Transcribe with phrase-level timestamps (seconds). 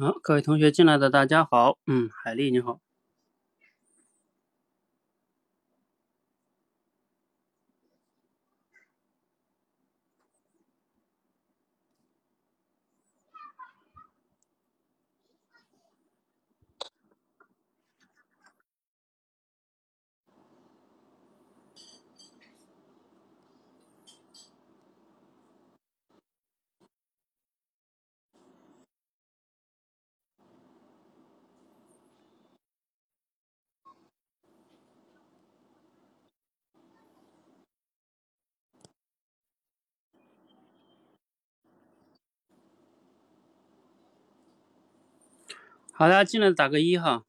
[0.00, 2.78] 好，各位同学进来的大家好，嗯，海丽你好。
[45.98, 47.24] 好，大家进来打个一哈。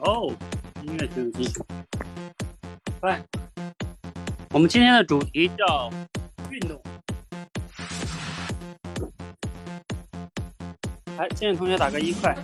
[0.00, 0.32] 哦，
[0.82, 1.64] 音乐挺有技术。
[3.02, 3.22] 来，
[4.50, 5.90] 我们今天的主题叫
[6.50, 6.80] 运动。
[11.18, 12.34] 来，进来同学打个一快。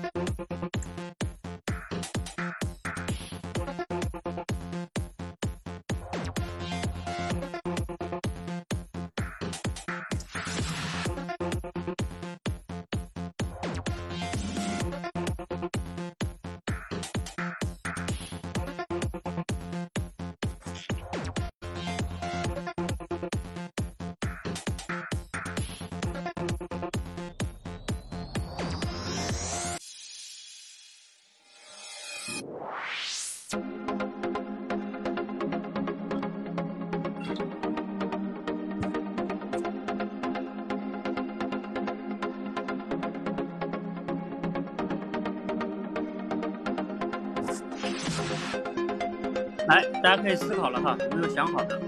[50.07, 51.81] 大家可以思考了哈，有没有想好的？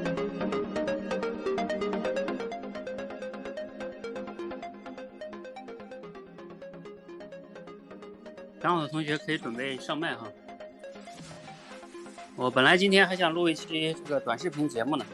[8.60, 10.26] 想好的同学可以准备上麦哈。
[12.34, 15.06] 我本来今天还想录一期这个短视频节目呢，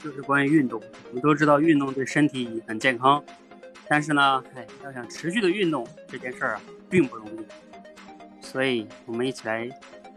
[0.00, 0.82] 就是关于运动。
[1.10, 3.22] 我们都知道运动对身体很健康，
[3.86, 8.44] 但是呢，哎，要想持续的运动这件事儿啊，并不容易。
[8.44, 9.70] 所以，我们一起来。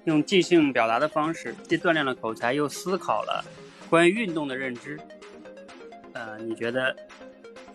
[0.06, 3.46] 用即兴表达的方式，既锻炼了口才，又思考了
[3.90, 5.00] 关于运动的认知。
[6.14, 6.96] 呃，你觉得，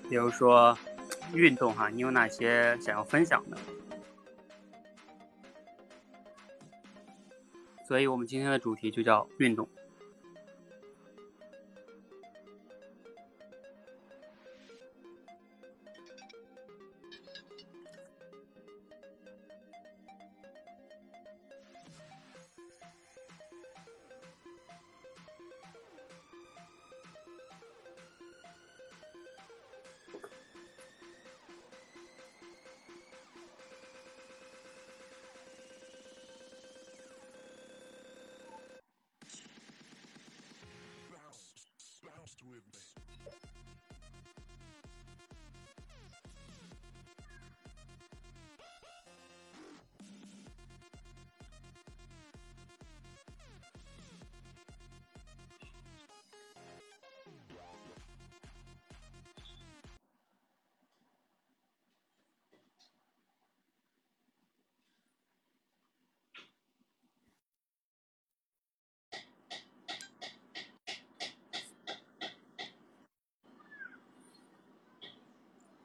[0.09, 0.77] 比如说
[1.33, 3.57] 运动哈，你有哪些想要分享的？
[7.87, 9.69] 所以我们今天的主题就叫运动。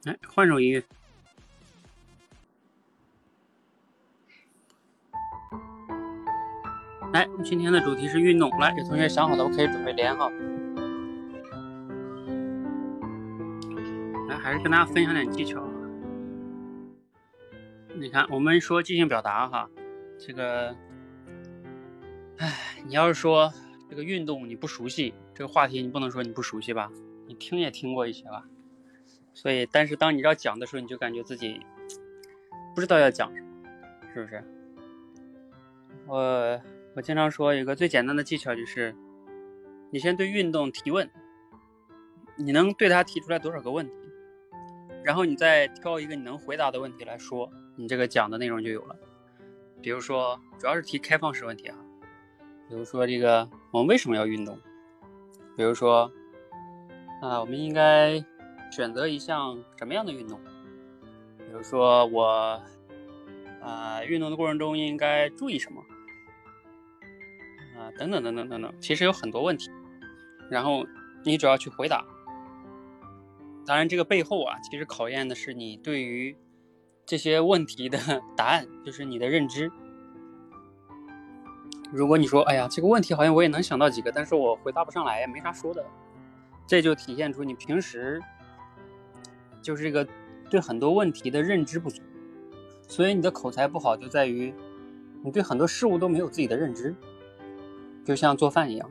[0.03, 0.83] 来换首音乐。
[7.13, 8.49] 来，今天的主题是运动。
[8.57, 10.27] 来，有同学想好的，我可以准备连哈。
[14.27, 15.63] 来，还是跟大家分享点技巧。
[17.93, 19.69] 你看，我们说即兴表达哈，
[20.17, 20.75] 这个，
[22.37, 22.51] 哎，
[22.87, 23.53] 你要是说
[23.87, 26.89] 这个运动你不熟悉，这个话题你不能说你不熟悉吧？
[27.27, 28.43] 你听也听过一些吧？
[29.33, 31.59] 所以，但是当你要讲的时候，你就感觉自己
[32.75, 33.47] 不知道要讲什么，
[34.13, 34.43] 是不是？
[36.07, 36.61] 我
[36.95, 38.93] 我经常说，有个最简单的技巧就是，
[39.91, 41.09] 你先对运动提问，
[42.35, 43.93] 你能对他提出来多少个问题，
[45.03, 48.95] 然后你再挑一个你能回答的问题来说，你这个讲的内容就有了。
[49.81, 51.77] 比如说，主要是提开放式问题啊，
[52.67, 54.59] 比如说这个我们为什么要运动？
[55.55, 56.11] 比如说
[57.21, 58.23] 啊，我们应该
[58.71, 60.39] 选择一项什么样的运动？
[61.37, 62.59] 比如说我
[63.61, 65.83] 啊，运动的过程中应该注意什么？
[67.77, 69.69] 啊，等等等等等等，其实有很多问题，
[70.49, 70.85] 然后
[71.23, 72.05] 你只要去回答。
[73.65, 76.35] 当然，这个背后啊，其实考验的是你对于
[77.05, 77.99] 这些问题的
[78.35, 79.71] 答案，就是你的认知。
[81.91, 85.85] 如果你说，哎呀，这个问题好像我也能想到几个，但是我回答不上来，没啥说的，
[86.65, 88.19] 这就体现出你平时
[89.61, 90.07] 就是这个
[90.49, 92.01] 对很多问题的认知不足，
[92.87, 94.53] 所以你的口才不好，就在于
[95.23, 96.95] 你对很多事物都没有自己的认知。
[98.03, 98.89] 就像做饭一样，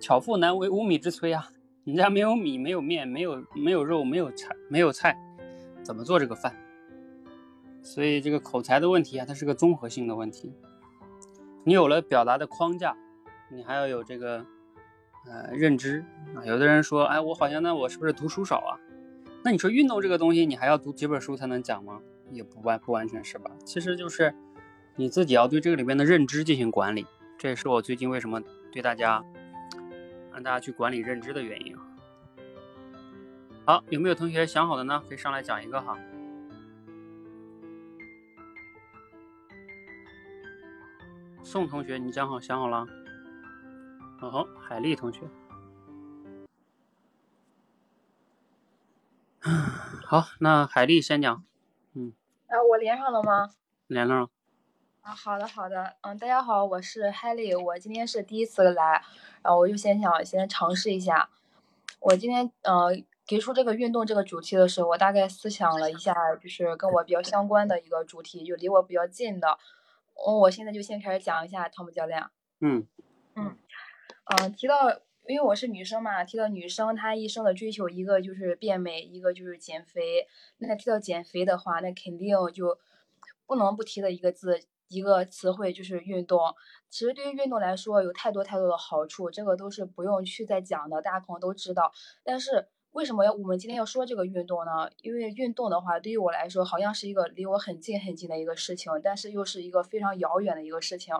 [0.00, 1.48] 巧妇难为无米之炊啊。
[1.84, 5.16] 你家没有米，没有面，没有没有肉，没有菜，没有菜，
[5.82, 6.54] 怎么做这个饭？
[7.82, 10.52] 所以这个口才的问题啊，它是个综合性的问题。
[11.64, 12.94] 你有了表达的框架，
[13.50, 14.44] 你还要有这个
[15.26, 16.04] 呃认知
[16.34, 16.44] 啊。
[16.44, 18.78] 有的人说，哎，我好像那我是不是读书少啊？
[19.42, 22.00] 那你说运动这个东西，你还要读几本书才能讲吗？
[22.30, 23.50] 也不完不完全是吧？
[23.64, 24.34] 其实就是
[24.96, 27.06] 你自己要对这个里面的认知进行管理。
[27.38, 29.24] 这也是我最近为什么对大家。
[30.32, 31.76] 让大家去管理认知的原因。
[33.66, 35.02] 好，有没有同学想好的呢？
[35.08, 35.98] 可以上来讲一个哈。
[41.42, 42.86] 宋同学，你讲好想好了？
[44.20, 45.22] 哦，海丽同学。
[50.04, 51.42] 好，那海丽先讲。
[51.94, 52.12] 嗯。
[52.46, 53.48] 哎，我连上了吗？
[53.86, 54.28] 连上了。
[55.00, 59.02] 啊，好的好的，嗯，大家好，我是海丽，我今天是第一次来。
[59.42, 61.30] 然后我就先想先尝试一下。
[62.00, 62.94] 我今天呃
[63.24, 69.58] 提出这个运动这个主题的时候，我大概思想了一下，就是跟我比较相关的一个主题，就离我比较近的。
[70.26, 72.22] 嗯，我现在就先开始讲一下汤姆教练。
[72.60, 72.86] 嗯
[73.36, 73.56] 嗯
[74.26, 74.76] 嗯，提到
[75.30, 80.26] 因为我是女生嘛，提到女生她一生的追求，一个就是变美，一个就是减肥。
[80.58, 82.78] 那提到减肥的话，那肯定就
[83.46, 84.60] 不能不提的一个字。
[84.92, 86.40] 一个词汇就是运动，
[86.88, 91.92] 其实对于运动来说有太多太多的好处，这个都是不用去再讲的，大家可能都知道。
[92.24, 94.90] 但是为什么要我们今天要说这个运动呢？
[95.02, 101.14] 因为运动的话，对于我来说好像是一个离我很近很近的一个事情，但是又是一个非常遥远的一个事情。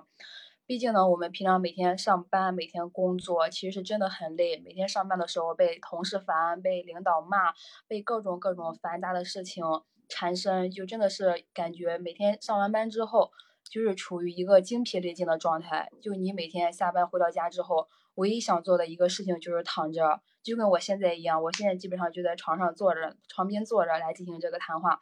[0.71, 4.57] 毕竟呢，我们平常每天上班、每天工作，其实是真的很累。
[4.61, 7.53] 每天上班的时候被同事烦、被领导骂、
[7.89, 9.65] 被各种各种繁杂的事情
[10.09, 13.33] 缠身，就真的是感觉每天上完班之后。
[13.69, 25.01] 就是处于一个精疲力尽的状态，就你每天下班回到家之后，唯一想做的一个事情就是躺着，就跟我现在一样，我现在基本上就在床上坐着，床边坐着来进行这个谈话，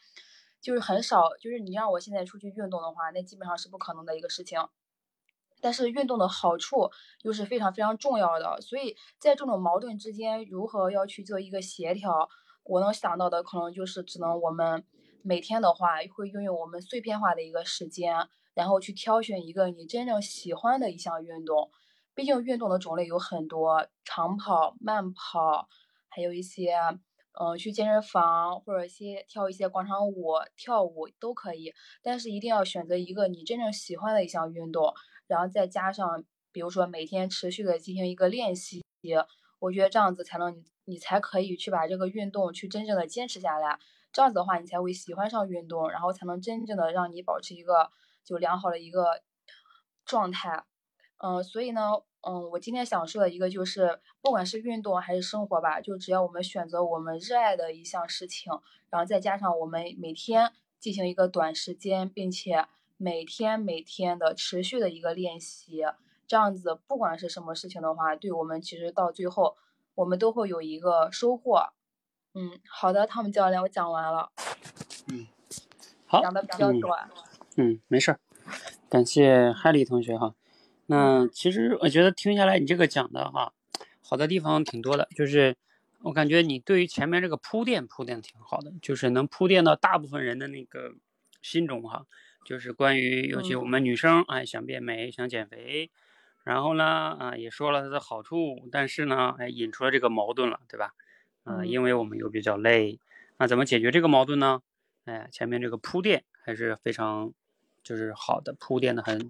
[0.63, 4.59] 就是很少，就是你让我现在出去运动的话，那基本上是不可能的一个事情。
[5.61, 6.91] 但是运动的好处
[7.23, 12.29] 又是非常非常重要的，所以在这种矛盾之间，如何要去做一个协调，
[12.65, 14.85] 我能想到的可能就是只能我们
[15.23, 18.29] 每天的话会运用我们碎片化的一个时间。
[18.55, 21.71] 然后去挑选一个你真正喜欢的一项运动，
[22.13, 25.69] 毕竟运动的种类有很多，长跑、慢跑，
[26.09, 26.75] 还有一些，
[27.41, 31.73] 嗯，去健身房或者一些跳一些广场舞、跳舞都可以。
[32.03, 34.93] 但是一定要选择一个你真正喜欢的一项运动，
[35.29, 38.85] 然后再加上，比如说每天持续的进行一个练习，
[39.61, 43.79] 我觉得这样子才能你才可以去把这个运动去真正的坚持下来。
[44.13, 47.91] 这样子的话，你才会喜欢上运动，然后才能真正的让你保持一个。
[48.25, 49.23] 就良好的一个
[50.05, 50.63] 状态，
[51.17, 58.53] 嗯，所以呢，嗯，我今天想说的一个就是，不管是运动还是生活吧，就只要我们选择我们热爱的一项事情，
[58.91, 62.67] 然后再加上我们每天进行一个短时间，并且
[62.99, 65.85] 每天每天的持续的一个练习，
[66.27, 69.57] 这样子不管是什么事情的话，对我们其实到最后
[69.95, 71.71] 我们都会有一个收获。
[72.35, 74.31] 嗯，好的，汤姆教练，我讲完了。
[75.07, 75.27] 嗯，
[76.07, 77.09] 好，讲的比较短。
[77.57, 78.19] 嗯，没事儿，
[78.89, 80.35] 感谢海丽同学哈。
[80.87, 83.53] 那其实我觉得听下来你这个讲的哈，
[84.03, 85.57] 好的地方挺多的，就是
[86.03, 90.95] 我感觉你对于前面这个铺垫铺垫挺好的，就是能铺垫到大部分人的那个
[91.43, 92.07] 心中哈。
[92.49, 95.91] 就是关于尤其我们女生哎想变美想减肥，
[96.45, 100.95] 然后呢啊也说了它的好处，但是呢哎引出了这个矛盾了，对吧？
[101.45, 102.99] 啊，因为我们又比较累，
[103.37, 104.63] 那怎么解决这个矛盾呢？
[105.05, 107.35] 哎，前面这个铺垫还是非常。
[107.81, 109.29] 就是好的铺垫的很，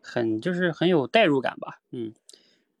[0.00, 2.12] 很就是很有代入感吧，嗯，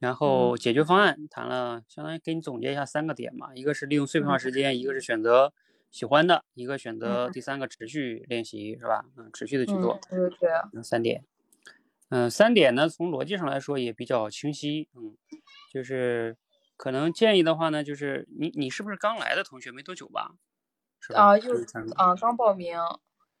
[0.00, 5.52] 然后解决方案谈了，相当于给你总结一下三个点嘛，一个是利用碎片化时间，一个是选择
[5.94, 9.04] 喜欢的，一个选择第三个持续练习，是吧？
[9.16, 9.96] 嗯，持续的去做。
[10.10, 10.82] 对对对。
[10.82, 11.24] 三点。
[12.08, 14.88] 嗯，三点呢，从逻辑上来说也比较清晰。
[14.96, 15.16] 嗯，
[15.72, 16.36] 就是
[16.76, 20.32] 可能建议的话呢，就是你你是不是刚来的同学，没多久吧？
[20.98, 21.20] 是吧？
[21.22, 21.54] 啊，就
[21.94, 22.76] 啊，刚报名。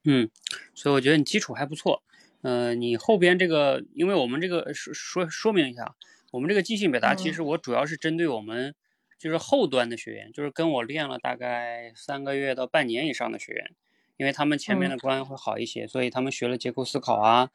[0.04, 0.30] 嗯，
[0.76, 2.04] 所以我觉得你基础还不错。
[2.42, 5.96] 嗯，你后边这个，因为我们这个说说说明一下，
[6.30, 8.76] 我们这个即兴表达，其实我主要是针对我们
[9.24, 13.70] 就是后端的学员，就是跟我练了大概三个月到半年以上的学员，
[14.18, 17.50] 因为他们前面的关会好一些，所以他们学了结构思考啊。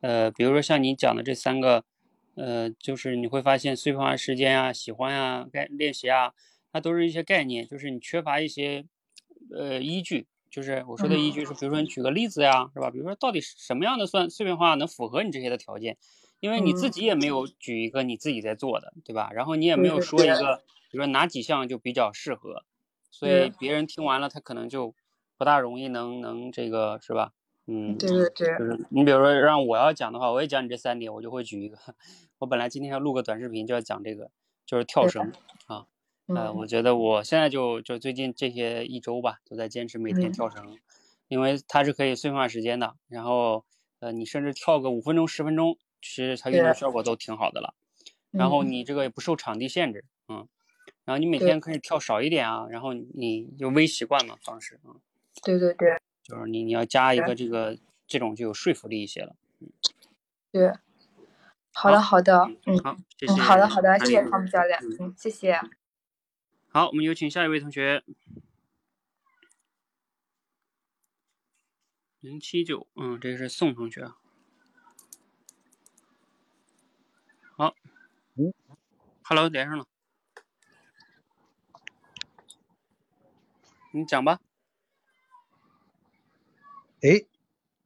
[0.00, 1.82] 呃，比如说像你讲的这三个，
[2.36, 6.34] 呃，就是你会发现碎片化时间啊、喜欢啊、概练习啊，
[6.72, 8.84] 它都是一些概念，就是你缺乏一些
[9.50, 10.28] 呃依据。
[10.48, 12.92] 就是我说的依据是，比如说你举个例子呀，是吧？
[12.92, 15.96] 比如说到底什么样的算碎片化能符合你这些的条件？
[16.38, 19.30] 因为你自己也没有举一个你自己在做的，对吧？
[19.32, 22.64] 然后你也没有说一个，比如说哪几项就比较适合，
[23.10, 24.94] 所以别人听完了他可能就
[25.36, 27.32] 不大容易能能这个，是吧？
[27.66, 31.76] 嗯，对对对，就是你比如说让我要讲的话，我也讲你这三点，我就会举一个。
[32.38, 34.30] 我本来今天要录个短视频，就要讲这个，
[34.64, 35.32] 就是跳绳
[35.66, 35.86] 啊。
[36.26, 40.78] 呃，我觉得我现在就就最近这些一周吧，都在坚持每天跳绳，
[41.28, 42.94] 因为它是可以碎片化时间的。
[43.08, 43.64] 然后
[44.00, 47.74] 呃，你甚至跳个五分钟、十分钟，其实它运动效果都挺好的了。
[48.30, 50.48] 然后你这个也不受场地限制，嗯。
[51.08, 55.00] 然后你每天可以跳少一点啊，然后你就微习惯嘛方式啊。
[55.42, 55.98] 对对对。
[56.22, 59.72] 就是你你要加一个这个这种就有说服力一些了，嗯，
[60.52, 60.70] 对，
[61.72, 65.58] 好的好的，嗯好，谢谢，好的好的，谢谢汤姆教练，嗯，谢谢。
[66.68, 68.04] 好，我们有请下一位同学，
[72.20, 74.12] 零七九，嗯，这是宋同学，
[77.56, 77.74] 好，
[78.34, 78.52] 嗯
[79.22, 79.86] ，Hello，连上了，
[83.92, 84.38] 你讲吧。
[87.00, 87.24] 哎，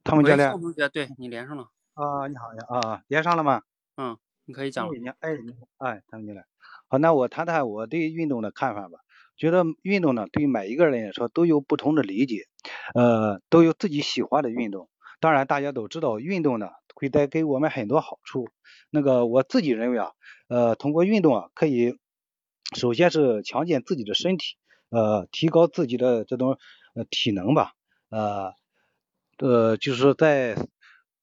[0.03, 2.27] 汤姆教练，同学，对你连上了啊？
[2.27, 3.61] 你好呀，啊，连上了吗？
[3.95, 4.87] 嗯，你可以讲。
[4.87, 6.45] 你哎，你好，哎，汤姆教练，
[6.89, 8.99] 好，那我谈谈我对运动的看法吧。
[9.37, 12.47] 觉得运动呢，对每一个人来说都有不同的理解，
[12.93, 14.89] 呃，都有自己喜欢的运动。
[15.21, 18.49] 当然，大家都知道，运动呢会带给我们很多好处。
[18.89, 20.11] 那个我自己认为啊，
[20.49, 21.97] 呃，通过运动啊，可以
[22.75, 24.55] 首先是强健自己的身体，
[24.93, 26.57] 呃，提高自己的这种
[26.95, 27.73] 呃体能吧，
[28.09, 28.53] 呃。
[29.39, 30.55] 呃，就是，在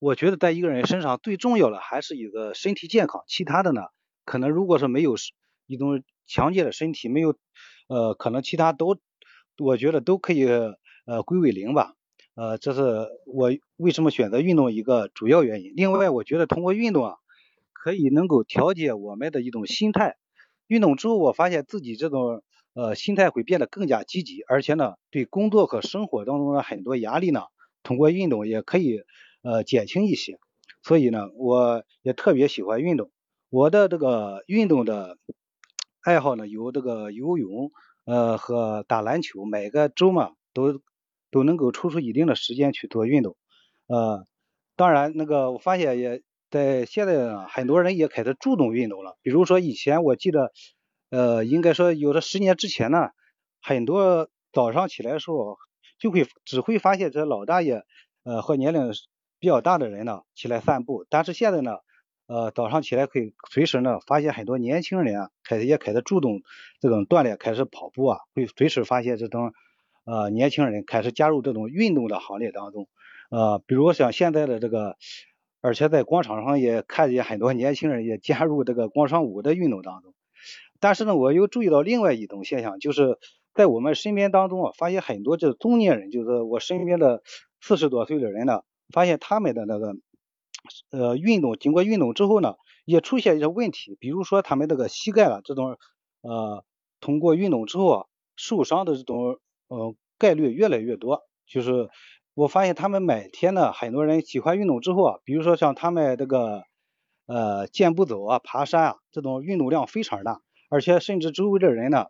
[0.00, 3.83] 我觉得，在一个人身上最重要的还是一个身体健康，其他的呢，
[4.25, 5.15] 可能如果说没有
[5.67, 7.37] 一种强健的身体，没有
[7.89, 8.99] 呃，可能其他都，
[9.59, 10.45] 我觉得都可以
[11.07, 11.95] 呃归为零吧。
[12.35, 15.73] 呃，这是我为什么选择运动一个主要原因。
[15.77, 17.15] 另外，我觉得通过运动啊，
[17.73, 20.17] 可以能够调节我们的一种心态。
[20.67, 22.43] 运动之后，我发现自己这种
[22.75, 27.43] 呃心态会变得更加积极，而且呢，对工作和生活当中的很多压力呢。
[27.83, 29.00] 通过运动也可以
[29.43, 30.39] 呃减轻一些，
[30.83, 33.11] 所以呢，我也特别喜欢运动。
[33.49, 35.17] 我的这个运动的
[36.03, 37.71] 爱好呢，有这个游泳
[38.05, 40.81] 呃和打篮球，每个周嘛都
[41.31, 43.37] 都能够抽出一定的时间去做运动。
[43.87, 44.27] 呃，
[44.77, 49.17] 当然那个我发现也在现在呢，很多人也开始注重运动了。
[49.23, 50.53] 比如说以前我记得
[51.11, 53.11] 呃应该说有的十年之前呢，
[53.61, 55.59] 很多早上起来的时候。
[56.00, 57.85] 就会只会发现这老大爷，
[58.25, 58.90] 呃和年龄
[59.38, 61.76] 比较大的人呢起来散步，但是现在呢，
[62.26, 66.40] 呃早上起来可以随时呢发现很多年轻人啊开始也开始主动
[66.81, 69.52] 这种锻炼，开始跑步啊，会随时发现这种
[70.07, 72.88] 呃年轻人开始加入这种运动的行列当中，
[73.29, 74.97] 呃比如像现在的这个，
[75.61, 80.14] 而且在广场上也看见很多年轻人也加入这个广场舞的运动当中，
[80.81, 83.19] 但是呢我又注意到另外一种现象就是。
[83.53, 87.21] 在我们身边当中啊，发现很多这中年人，就是我身边的
[87.61, 89.97] 四十多岁的人呢，发现他们的那个
[90.93, 95.79] 呃运动，经过运动之后呢，也出现一些问题，比如说他们这个膝盖啊这种
[96.23, 96.65] 呃
[97.01, 98.07] 通过运动之后啊
[98.37, 101.25] 受伤的这种呃概率越来越多。
[101.45, 101.91] 就是
[102.35, 106.63] 我发现他们每天呢，很多人喜欢运动之后啊，比如说像他们这个
[107.27, 112.07] 呃健步走啊、爬山啊这种运动量非常大，而且甚至周围的人呢。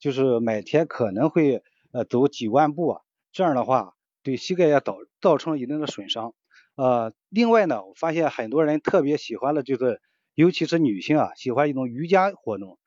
[0.00, 3.00] 就是每天可能会呃走几万步啊，
[3.32, 6.34] 这样的话对膝盖也造造成了一定的损伤。
[6.74, 10.02] 呃，另外呢，我发现很多人特别喜欢的就是，
[10.34, 12.78] 尤其是女性啊，喜欢一种瑜伽活动，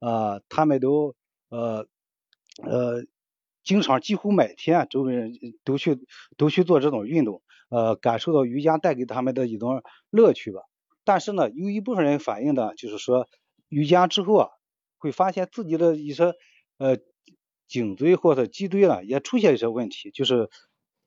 [0.00, 1.14] 呃，他们都
[1.48, 1.86] 呃
[2.60, 3.04] 呃
[3.62, 6.00] 经常几乎每天周围人都去
[6.36, 10.62] 都去做这种运动，呃，感受到瑜伽带给他们的一种乐趣吧。
[11.04, 13.28] 但是呢，有一部分人反映的就是说，
[13.68, 14.48] 瑜伽之后啊，
[15.04, 16.32] 会发现自己的一些
[16.78, 16.96] 呃，
[17.68, 20.48] 颈椎或者脊椎了也出现一些问题，就是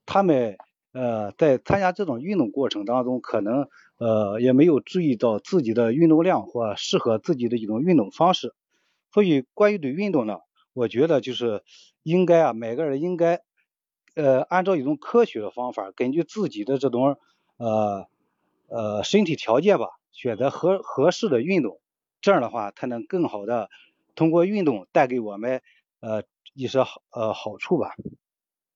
[0.06, 0.56] 他们
[0.92, 8.54] 呃在参加这种运动过程当中，可能呃也没有注意到自己的运动量或适合自己的一种运动方式。
[9.12, 10.38] 所以关于对运动呢，
[10.74, 11.64] 我觉得就是
[12.04, 13.42] 应该啊，每个人应该
[14.14, 17.18] 呃按照一种科学的方法，根据自己的这种
[17.58, 18.06] 呃
[18.68, 21.82] 呃身体条件吧，选择合合适的运动，
[22.22, 23.70] 这样的话才能更好的
[24.18, 25.62] 通过运动带给我们
[26.00, 26.24] 呃
[26.56, 27.96] 一些好呃好处吧。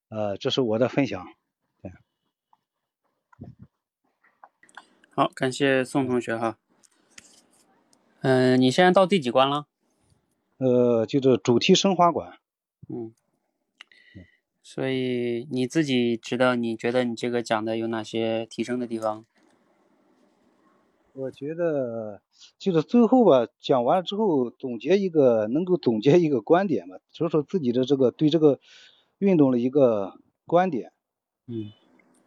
[0.07, 1.25] 呃，这是我的分享。
[1.81, 1.91] 对，
[5.15, 6.59] 好，感谢宋同学哈。
[8.21, 9.65] 嗯，你现在到第几关了？
[10.57, 12.37] 呃，就是主题升华馆。
[12.87, 13.15] 嗯，
[14.61, 19.25] 所以你自己知道，你觉得你这个讲的有哪些提升的地方？
[21.13, 22.21] 我觉得
[22.57, 28.59] 就是最后吧，讲完了之后总结一个，能够总结一个观点吧，说说自己的这个对这个
[29.19, 30.91] 运动的一个观点。
[31.47, 31.71] 嗯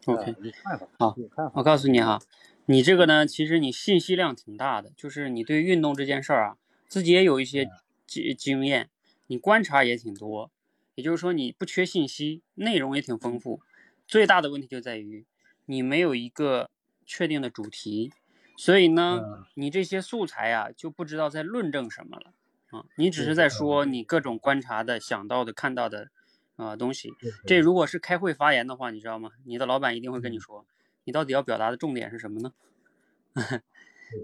[0.06, 0.88] ，OK，有看法。
[0.98, 1.52] 好，看法。
[1.56, 2.20] 我告诉你哈，
[2.66, 6.56] 你这个呢，其实你信息量挺大的，就是你对运动这件事儿啊，
[6.88, 7.68] 自己也有一些。
[8.06, 8.90] 经经验，
[9.28, 10.50] 你观察也挺多，
[10.94, 13.60] 也就是说你不缺信息，内容也挺丰富。
[14.06, 15.24] 最大的问题就在于
[15.64, 16.68] 你没有一个
[17.06, 18.12] 确定的主题，
[18.56, 19.20] 所以呢，
[19.54, 22.32] 你这些素材啊就不知道在论证什么了
[22.70, 26.10] 啊，你只是在说你各种观察的、想到的、看到的
[26.56, 27.12] 啊东西。
[27.46, 29.30] 这如果是开会发言的话，你知道吗？
[29.44, 30.66] 你的老板一定会跟你说，
[31.04, 32.52] 你到底要表达的重点是什么呢？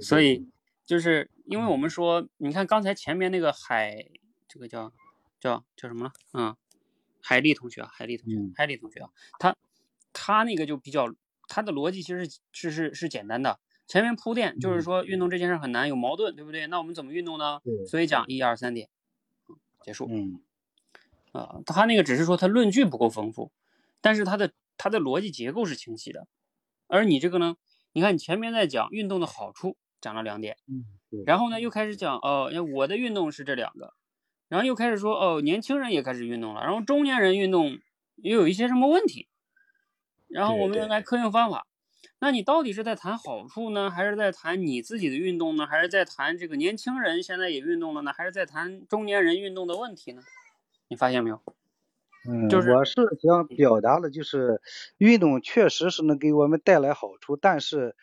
[0.01, 0.49] 所以。
[0.87, 4.07] 就是因为我们说，你看刚才前面那个海，
[4.49, 4.93] 这个叫
[5.38, 6.12] 叫叫什么了？
[6.33, 6.57] 嗯，
[7.23, 9.55] 海丽同学啊，海丽同学，海丽同学啊，他
[10.12, 11.14] 他那个就比较，
[11.47, 13.61] 他的逻辑其实是是是简单的。
[13.90, 16.68] 前面铺垫就是说运动这件事很难，有矛盾，对不对？
[16.68, 17.61] 那我们怎么运动呢？
[17.88, 18.88] 所以讲一二三点，
[19.83, 20.07] 结束。
[20.09, 20.40] 嗯，
[21.33, 23.50] 啊，他那个只是说他论据不够丰富，
[24.00, 26.29] 但是他的他的逻辑结构是清晰的。
[26.87, 27.57] 而你这个呢，
[27.92, 29.76] 你看你前面在讲运动的好处。
[30.03, 30.87] 讲了两点，嗯，
[31.26, 33.92] 然后呢又开始讲哦，我的运动是这两个，
[34.48, 37.79] 然后又开始说哦，年轻人也开始运动了，然后中年人运动
[38.16, 39.29] 又有一些什么问题，
[40.26, 41.66] 然后我们来科用方法，
[42.22, 50.22] 那你到底是在谈好处呢，还是在谈你自己的运动呢，还是在谈这个年轻人现在也运动了呢，还是在谈中年人运动的问题呢？
[50.88, 51.40] 你发现没有？
[52.28, 54.61] 嗯，就是我是想表达的就是
[54.98, 57.96] 运动确实是能给我们带来好处，但是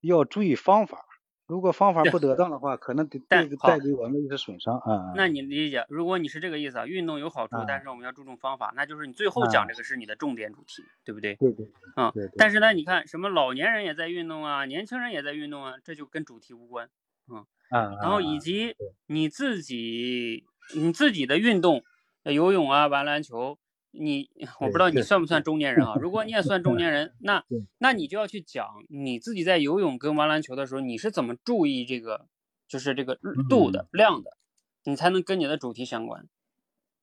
[0.00, 1.06] 要注意方法。
[1.46, 5.12] 如果方法不得当的话，可能得带带给我们一些损伤啊。
[5.14, 11.34] 那你理解，如果你是这个意思啊，运动有好处，但是我们要注重方法，那就是你最后讲这个是你的重点主题，对不对？
[11.36, 11.66] 对对。
[11.96, 16.88] 嗯，但是呢，你看什么老年人也在运动啊，年轻人也在运动啊，这就跟主题无关。
[17.30, 17.44] 嗯。
[17.68, 17.94] 啊。
[18.00, 18.74] 然后以及
[19.06, 21.84] 你自己你自己的运动，
[22.22, 23.58] 游泳啊，玩篮球。
[23.96, 24.28] 你
[24.58, 25.94] 我不知道你算不算中年人啊？
[26.00, 27.44] 如果你也算中年人，那
[27.78, 32.26] 那你就要去讲你自己在游泳跟玩篮球的时候，你是怎么注意这个，
[32.66, 34.36] 就是这个度的量的，
[34.82, 36.26] 你才能跟你的主题相关。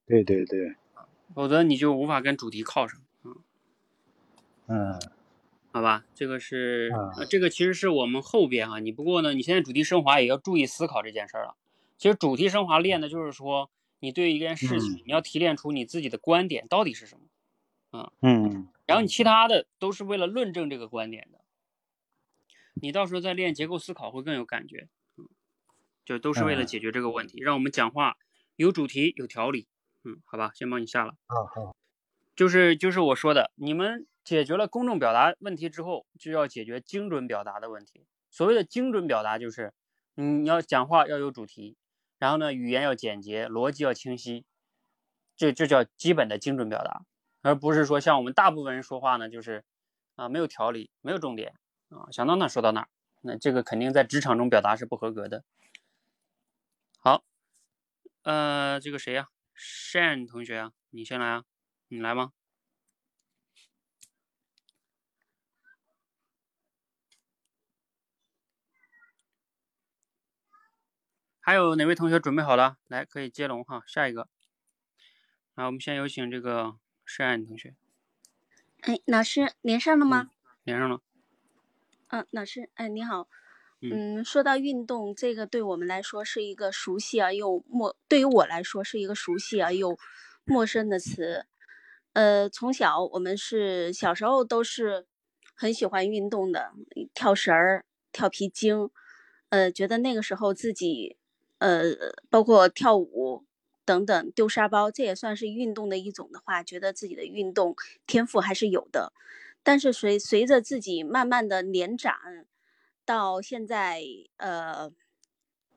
[0.05, 0.75] 对对对，
[1.33, 2.99] 否则你就无法跟主题靠上。
[3.23, 3.35] 嗯
[4.67, 4.99] 嗯，
[5.71, 6.91] 好吧，这个是
[7.29, 11.55] 这个其实是我们后边啊，你不过呢，你现在主题升华也要注意思考这件事儿了。
[11.97, 13.69] 其实主题升华练的就是说。
[14.01, 21.39] 你对一件事情，你要提炼出你自己的观点到底是什么，啊，嗯，然后你其他的都是为了论证这个观点的，
[22.73, 25.29] 你到时候再练结构思考会更有感觉，嗯，
[26.03, 28.17] 就都是为了解决这个问题，让我们讲话
[28.55, 29.67] 有主题有条理，
[30.03, 31.75] 嗯，好吧，先帮你下了，好好，
[32.35, 38.05] 就是就是我说的，你们解决了公众表达问题之后，就要解决精准表达的问题。
[38.31, 39.73] 所谓的精准表达，就是
[40.15, 41.77] 你要讲话要有主题。
[42.21, 44.45] 然后呢，语言要简洁，逻辑要清晰，
[45.35, 47.01] 这这叫基本的精准表达，
[47.41, 49.63] 而不是说像我们大部分人说话呢，就是
[50.15, 51.55] 啊没有条理，没有重点
[51.89, 52.87] 啊，想到哪说到哪，
[53.21, 55.43] 那这个肯定在职场中表达是不合格的。
[56.99, 57.23] 好，
[58.21, 61.43] 呃，这个谁呀，Shan 同学啊，你先来啊，
[61.87, 62.33] 你来吗？
[71.43, 72.77] 还有哪位同学准备好了？
[72.87, 73.81] 来，可以接龙哈。
[73.87, 74.29] 下一个，
[75.55, 77.73] 啊，我们先有请这个申安同学。
[78.81, 80.29] 哎，老师连上了吗？
[80.63, 81.01] 连上了。
[82.09, 83.27] 嗯，老师，哎，你好。
[83.81, 89.97] 嗯，说到运动，这个对我们来说是一个熟悉而又陌，对于我来说是一个熟悉而又
[90.45, 91.47] 陌生的词。
[92.13, 95.07] 呃，从小我们是小时候都是
[95.55, 96.73] 很喜欢运动的，
[97.15, 98.91] 跳绳儿、跳皮筋，
[99.49, 101.17] 呃，觉得那个时候自己。
[101.61, 103.45] 呃，包括跳舞，
[103.85, 107.75] 等等丢沙包，这也算是运动的一种的话，觉得自己的运动
[108.07, 109.13] 天赋还是有的。
[109.61, 112.17] 但是随随着自己慢慢的年长，
[113.05, 114.01] 到现在
[114.37, 114.91] 呃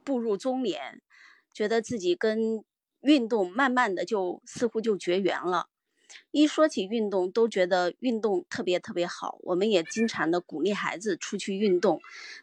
[0.03, 1.03] 步入中年，
[1.53, 2.65] 觉得自己跟
[3.03, 5.69] 运动慢慢的就似乎就绝缘了。
[6.31, 9.39] 一说起运动，都觉得运动特别特别好。
[9.43, 12.01] 我们也经常的鼓励孩子出去运动，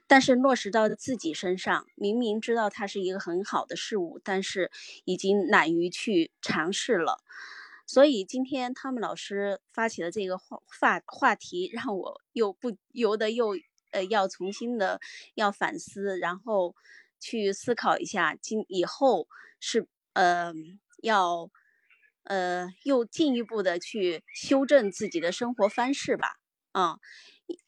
[0.08, 4.72] 但是落实到自己身上，明明知道它是一个很好的事物，但是
[5.06, 7.20] 已经懒于去尝试了。
[7.86, 13.58] 所以今天汤姆老师发起的这个话话话题，让我又不由得又
[13.92, 15.02] 呃要重新的
[15.36, 16.76] 要反思，然后
[17.20, 19.28] 去思考一下今以后
[19.60, 20.54] 是呃
[21.02, 21.50] 要。
[22.24, 26.36] 呃，又进一步的去修正自己的生活方式吧。
[26.72, 26.98] 啊，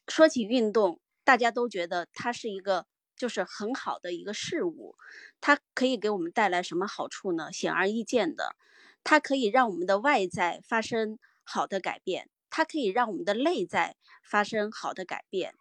[0.07, 2.85] 说起运动，大家都觉得它是一个
[3.17, 4.95] 就是很好的一个事物，
[5.41, 7.51] 它可以给我们带来什么好处呢？
[7.51, 8.55] 显而易见的，
[9.03, 15.53] 它可以让我们的外在发生好的改变，它可以让我们的内在发生好的改变，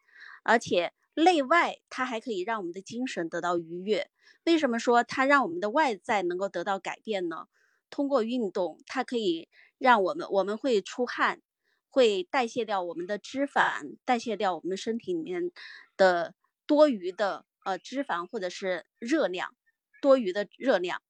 [0.45, 4.09] 而且内外它还可以让我们的精神得到愉悦。
[4.45, 7.47] 为什么说它让我们的外在能够得到改变呢？
[7.93, 11.43] 通过运动，它可以让我们我们会出汗，
[11.91, 15.53] 会代谢掉我们的脂肪，代谢掉我们身体里面
[15.99, 16.35] 的
[16.67, 19.55] 多余的呃脂肪或者是热量，
[20.01, 21.03] 多余的热量。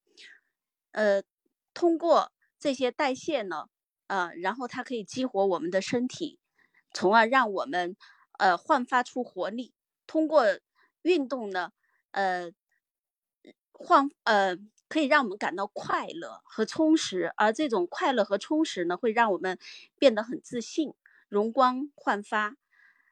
[0.91, 1.23] 呃，
[1.73, 3.69] 通过这些代谢呢，
[4.07, 6.37] 呃，然后它可以激活我们的身体，
[6.93, 7.95] 从而让我们
[8.39, 9.73] 呃焕发出活力。
[10.05, 10.43] 通过
[11.03, 11.71] 运动呢，
[12.11, 12.51] 呃，
[13.71, 14.57] 焕呃。
[14.93, 19.57] 可以让我们感到快乐和充实，而这种快乐和充实呢，会让我们
[19.97, 20.93] 变得很自信、
[21.29, 22.55] 容光焕发，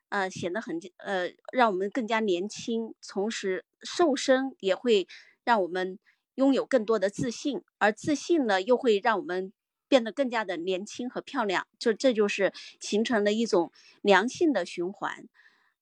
[0.10, 2.94] 呃，显得很呃，让我们更加年轻。
[3.08, 5.08] 同时，瘦身也会
[5.44, 5.98] 让我们
[6.36, 9.52] 拥有更多的自信，而自信呢，又会让我们
[9.88, 11.66] 变得更加的年轻和漂亮。
[11.80, 13.72] 就这就是形成了一种
[14.04, 15.28] 良性的循环。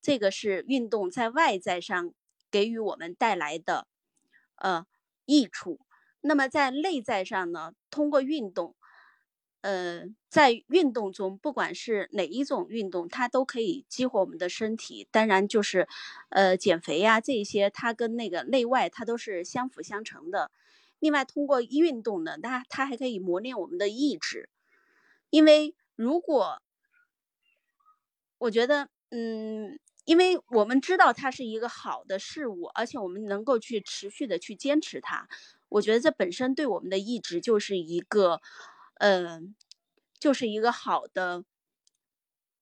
[0.02, 2.14] 这个是运动在外在上
[2.50, 3.86] 给予我们带来的
[4.56, 4.86] 呃
[5.26, 5.82] 益处。
[6.22, 8.76] 那么在内在上呢，通过运动，
[9.62, 15.08] 呃，在运动中，不管是哪一种运动，它都可以激活我们的身体。
[15.12, 15.88] 当然，就是，
[16.30, 20.52] 呃，减肥呀这些，它跟那个内外它都是相辅相成的。
[21.00, 24.50] 另外，通过运动呢，它它还可以磨练我们的意志。
[25.30, 26.62] 因为如果，
[28.40, 35.28] 我觉得，嗯，因为我们知道它是一个好的事物，而且我们能够去持续的去坚持它。
[35.70, 38.42] 我觉得这本身对我们的意志就是一个，
[38.96, 39.56] 嗯，
[40.20, 41.44] 就是一个好的，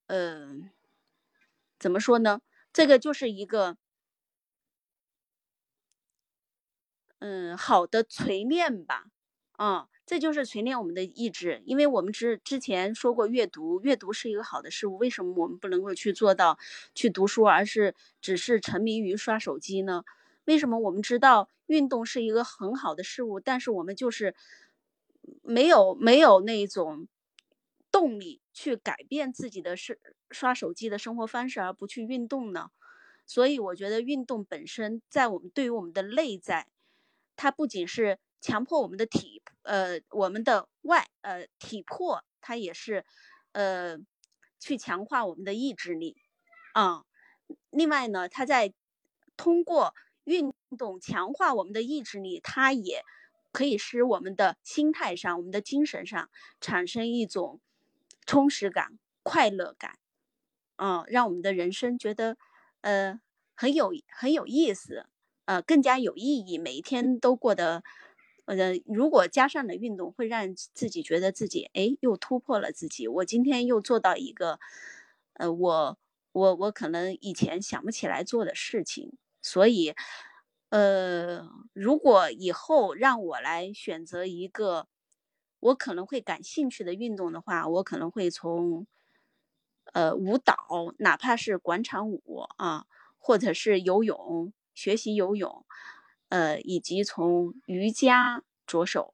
[0.07, 0.69] 嗯，
[1.79, 2.41] 怎么说呢？
[2.73, 3.77] 这个就是一个，
[7.19, 9.05] 嗯，好的锤炼吧，
[9.53, 11.61] 啊，这就是锤炼我们的意志。
[11.65, 14.97] 因为我们之之前说过，阅读，阅读是一个好的事物。
[14.97, 16.57] 为什么我们不能够去做到
[16.93, 20.03] 去读书，而是只是沉迷于刷手机呢？
[20.47, 24.33] 为什么我们知道运动是一个很好的事物，但是我们就是
[25.43, 27.09] 没有没有那种
[27.91, 29.99] 动力去改变自己的是
[30.31, 32.71] 刷手机的生活方式，而不去运动呢？
[33.25, 36.67] 所以我觉得运动本身在我们对于我们的内在，
[37.35, 43.03] 它不仅是强迫我们的体呃我们的外呃体魄，它也是
[43.51, 43.97] 呃
[44.61, 46.15] 去强化我们的意志力
[46.73, 47.03] 啊。
[47.69, 48.73] 另外呢，它在
[49.35, 49.93] 通过
[50.27, 53.01] 运动强化我们的意志力，它也
[53.53, 57.61] 可以使我们的心态上、我们的精神上产生一种
[58.25, 59.97] 充实感、快乐感，
[60.75, 62.37] 嗯，让我们的人生觉得
[62.81, 63.19] 呃
[63.55, 65.07] 很有很有意思，
[65.45, 67.81] 呃更加有意义，每一天都过得
[68.45, 74.59] 呃如果加上了运动，会让自己觉得自己哎又突破了自己，我今天又做到一个
[75.35, 75.97] 呃我
[76.33, 79.17] 我我可能以前想不起来做的事情。
[79.41, 79.93] 所以，
[80.69, 84.87] 呃，如果以后让我来选择一个
[85.59, 88.85] 我可能会感兴趣的运动的话，我可能会从，
[89.93, 90.55] 呃，舞蹈，
[90.99, 92.85] 哪怕是广场舞啊，
[93.17, 95.65] 或者是游泳，学习游泳，
[96.29, 99.13] 呃，以及从瑜伽着手，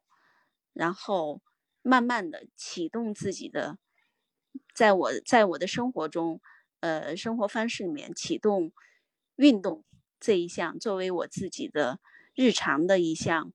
[0.74, 1.42] 然后
[1.82, 3.78] 慢慢的启动自己的，
[4.74, 6.42] 在我在我的生活中，
[6.80, 8.72] 呃，生活方式里面启动
[9.36, 9.84] 运动。
[10.24, 12.00] 这一项作为我自己的
[12.34, 13.52] 日常的一项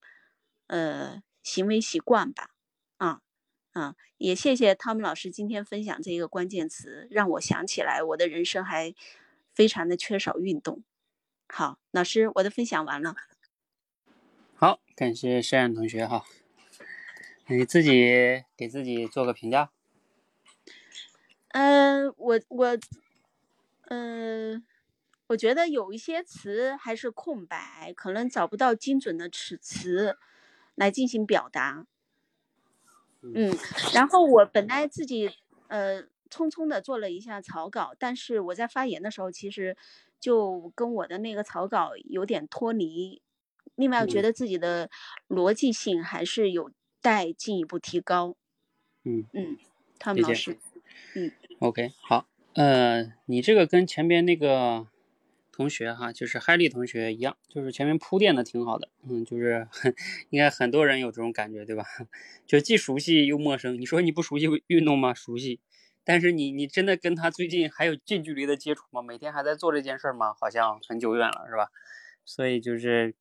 [0.67, 2.51] 呃行为习惯吧，
[2.99, 3.23] 啊
[3.73, 8.95] 啊，也谢谢汤姆老师今天分享这一个关键词，让我想起来我的人生还
[9.55, 10.85] 非常的缺少运动。
[11.49, 13.17] 好，老师，我的分享完了。
[14.55, 16.27] 好，感谢山阳同学哈。
[17.47, 19.71] 你自己给自己做个评价。
[21.49, 22.79] 嗯，我我，
[23.87, 24.63] 嗯，
[25.29, 30.17] 我觉得有一些词还是空白，可能找不到精准的词词
[30.75, 31.87] 来进行表达。
[33.21, 33.55] 嗯，
[33.93, 35.31] 然后我本来自己
[35.67, 39.77] 呃匆匆的做了一下草稿，但是我在发言的时候，其实
[40.19, 43.21] 就跟我的那个草稿有点脱离。
[43.75, 44.89] 另外，我觉得自己的
[45.29, 46.71] 逻辑性还是有
[47.03, 48.35] 待进一步提高。
[49.05, 49.59] 嗯嗯，
[49.99, 50.57] 汤姆老师，
[51.15, 54.87] 嗯，OK，好，呃，你这个跟前边那个。
[55.59, 59.67] 同学哈，就是嗨丽同学一样，就是前面铺垫的挺好的，嗯，就是
[60.31, 61.83] 应该很多人有这种感觉，对吧？
[62.47, 63.81] 就既熟悉又陌生。
[63.81, 65.13] 你说你不熟悉运动吗？
[65.13, 65.59] 熟悉，
[66.05, 69.03] 但是你你真的跟他最近还有近距离的接触吗？
[69.03, 70.33] 每天还在做这件事吗？
[70.39, 71.73] 好像很久远了，是吧？
[72.25, 73.17] 所以就是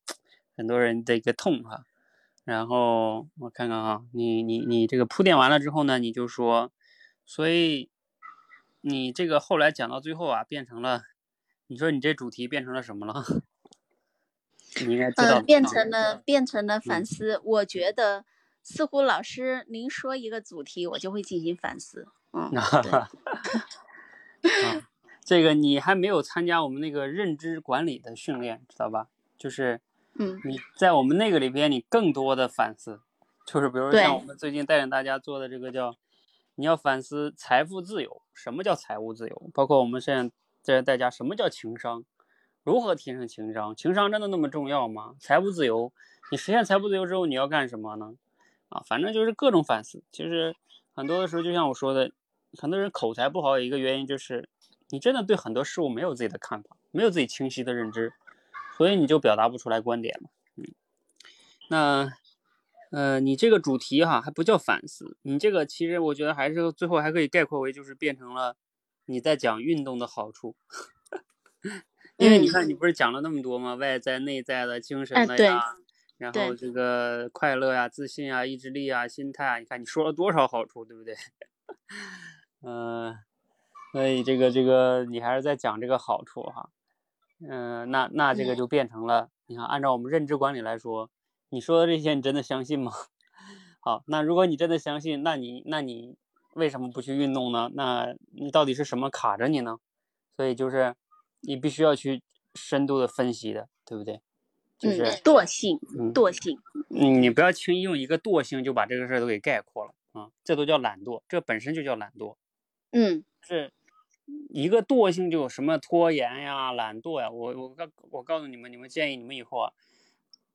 [0.56, 1.86] 很多人的一个痛哈。
[2.44, 6.70] 然后我看看啊，你你你这个铺垫完了之后呢，你就说，
[7.26, 7.90] 所以
[8.80, 11.02] 你这个后来讲到最后啊，变成了。
[11.68, 13.24] 你说你这主题变成了什么了？
[14.84, 15.40] 你应该知道。
[15.42, 17.40] 变成了变成了反思。
[17.44, 18.24] 我觉得
[18.62, 22.08] 似乎老师您说一个主题，我就会进行反思。
[22.32, 22.50] 嗯。
[22.58, 23.10] 啊，
[25.24, 29.08] 这个你还没有参加我们那个认知管理的训练，知道吧？
[29.36, 29.80] 就是
[30.14, 33.00] 嗯，你在我们那个里边，你更多的反思，
[33.44, 35.94] 就是比如像我们最近带领大家做的这个叫，
[36.54, 38.22] 你要反思财富自由。
[38.32, 39.50] 什么叫财务自由？
[39.52, 40.32] 包括我们现在。
[40.62, 42.04] 这代价，什么叫情商？
[42.64, 43.74] 如何提升情商？
[43.74, 45.14] 情商真的那么重要吗？
[45.20, 45.90] 财务自由，
[46.30, 48.14] 你实现财务自由之后，你要干什么呢？
[48.68, 50.02] 啊，反正就是各种反思。
[50.12, 50.54] 其实
[50.92, 52.12] 很多的时候，就像我说的，
[52.58, 54.50] 很多人口才不好，有一个原因就是
[54.90, 58.12] 你真的对很多事物没有自己的看法，没有自己清晰的认知，
[58.76, 60.28] 所以你就表达不出来观点嘛。
[60.56, 60.64] 嗯，
[61.70, 62.12] 那
[62.90, 68.56] 呃，你这个主题哈还不叫反思，你这个其实我觉得还是最后还可以概括为就是变成了。
[69.10, 70.54] 你在讲运动的好处，
[72.18, 73.74] 因为你看，你不是讲了那么多吗？
[73.74, 75.62] 外在、内在的精神的呀，
[76.18, 81.14] 然后这个快乐呀、自信啊、意志力啊、心态啊，你看你说了多少好处，对不对？
[82.60, 83.16] 嗯，
[83.92, 86.68] 所以这个这个你还是在讲这个好处哈。
[87.40, 91.10] 嗯，那那这个就变成了，你看，按照我们认知管理来说，
[91.48, 92.92] 你说的这些，你真的相信吗？
[93.80, 96.18] 好，那如果你真的相信，那你那你。
[96.54, 97.70] 为什么不去运动呢？
[97.74, 99.78] 那你到底是什么卡着你呢？
[100.36, 100.94] 所以就是
[101.40, 102.22] 你必须要去
[102.54, 104.20] 深度的分析的，对不对？
[104.78, 105.78] 就是惰性，
[106.14, 106.58] 惰性。
[106.90, 110.30] 嗯你不要轻易用一个惰性就把这个事儿都给概括了啊！
[110.42, 112.36] 这都叫懒惰，这本身就叫懒惰。
[112.92, 113.72] 嗯，是
[114.50, 117.30] 一个惰性就有什么拖延呀、懒惰呀。
[117.30, 119.72] 我我告我告诉你们，你们建议你们以后啊，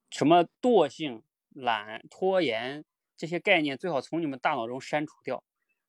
[0.10, 2.84] 什么惰性、懒、拖延
[3.16, 5.44] 这些概念最好从你们大脑中删除掉。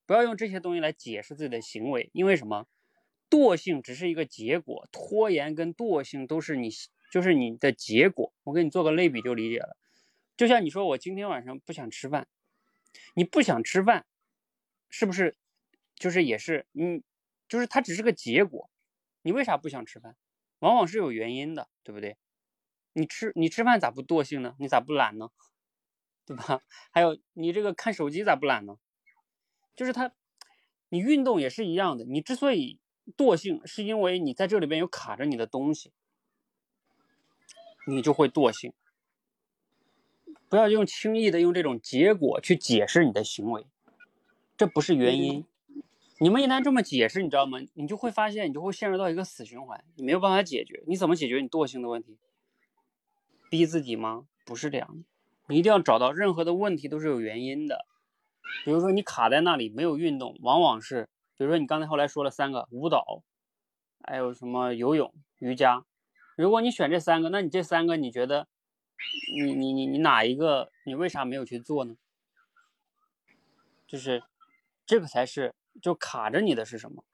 [0.06, 2.66] 不要用这些东西来解释自己的行为，因为什么？
[3.30, 6.68] 惰性只是一个结果，拖延跟惰性都是你，
[7.10, 8.32] 就是你的结果。
[8.44, 9.76] 我给你做个类比就理解了。
[10.36, 12.28] 就像你说我今天晚上不想吃饭，
[13.14, 14.06] 你不想吃饭，
[14.90, 15.36] 是不是？
[15.96, 17.02] 就是也是，你，
[17.48, 18.70] 就是它只是个结果。
[19.22, 20.16] 你为啥不想吃饭？
[20.60, 22.16] 往往是有原因的，对不对？
[22.92, 24.54] 你吃你吃饭咋不惰性呢？
[24.60, 25.30] 你咋不懒呢？
[26.26, 26.60] 对吧？
[26.92, 28.78] 还有你这个看手机咋不懒呢？
[29.76, 30.12] 就是他，
[30.88, 32.04] 你运动也是一样的。
[32.04, 32.78] 你之所以
[33.16, 35.92] 惰性，是因为你在这里边有卡着你的东西，
[37.86, 38.72] 你就会惰性。
[40.48, 43.66] 不要用轻易的用这种结果去解释你的行为，
[44.56, 45.44] 这不是原因。
[46.20, 47.58] 你们一旦这么解释，你知道吗？
[47.74, 50.84] 你就会发现，你就会陷入到一个死循环，你没有办法解决。
[50.86, 52.16] 你怎么解决你惰性的问题？
[53.50, 54.26] 逼自己吗？
[54.46, 55.04] 不是这样的。
[55.48, 57.84] 你一定要找到任何的问题都是有原因的。
[58.64, 63.22] 比如说你卡在那里没有运动，往往是，比如说你刚才后来说了三个舞蹈，
[64.02, 65.84] 还有什么游泳、瑜伽。
[66.36, 68.48] 如果你选这三个，那你这三个你觉得，
[69.36, 71.96] 你你你你哪一个你为啥没有去做呢？
[73.86, 74.22] 就是
[74.86, 77.04] 这个才是就卡着你的是什么？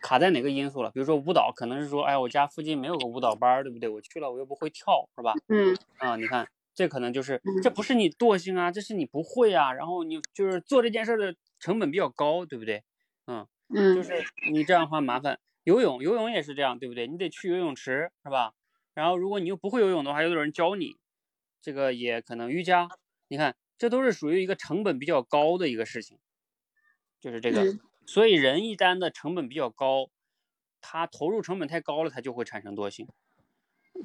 [0.00, 0.90] 卡在哪个因素了？
[0.90, 3.88] 比如说舞蹈，可能是说，哎，我家附近没有个舞蹈班，对不对？
[3.88, 5.34] 我去了我又不会跳，是吧？
[5.48, 5.76] 嗯。
[5.98, 6.48] 啊，你看。
[6.78, 9.72] 这可能就是，这不是你惰性啊，这是你不会啊。
[9.72, 12.84] 然后你就是做这件事的成本比较高，对不对？
[13.26, 14.12] 嗯嗯，就是
[14.52, 15.40] 你这样的话麻烦。
[15.64, 17.08] 游泳，游泳也是这样，对不对？
[17.08, 18.54] 你得去游泳池，是吧？
[18.94, 20.96] 然后如果你又不会游泳的话，又有人教你，
[21.60, 22.88] 这个也可能瑜伽。
[23.26, 26.16] 你看，这都是属于一个成本比较高的一个事情，
[27.18, 27.76] 就是这个。
[28.06, 30.10] 所以人一旦的成本比较高，
[30.80, 33.08] 他投入成本太高了，他就会产生惰性。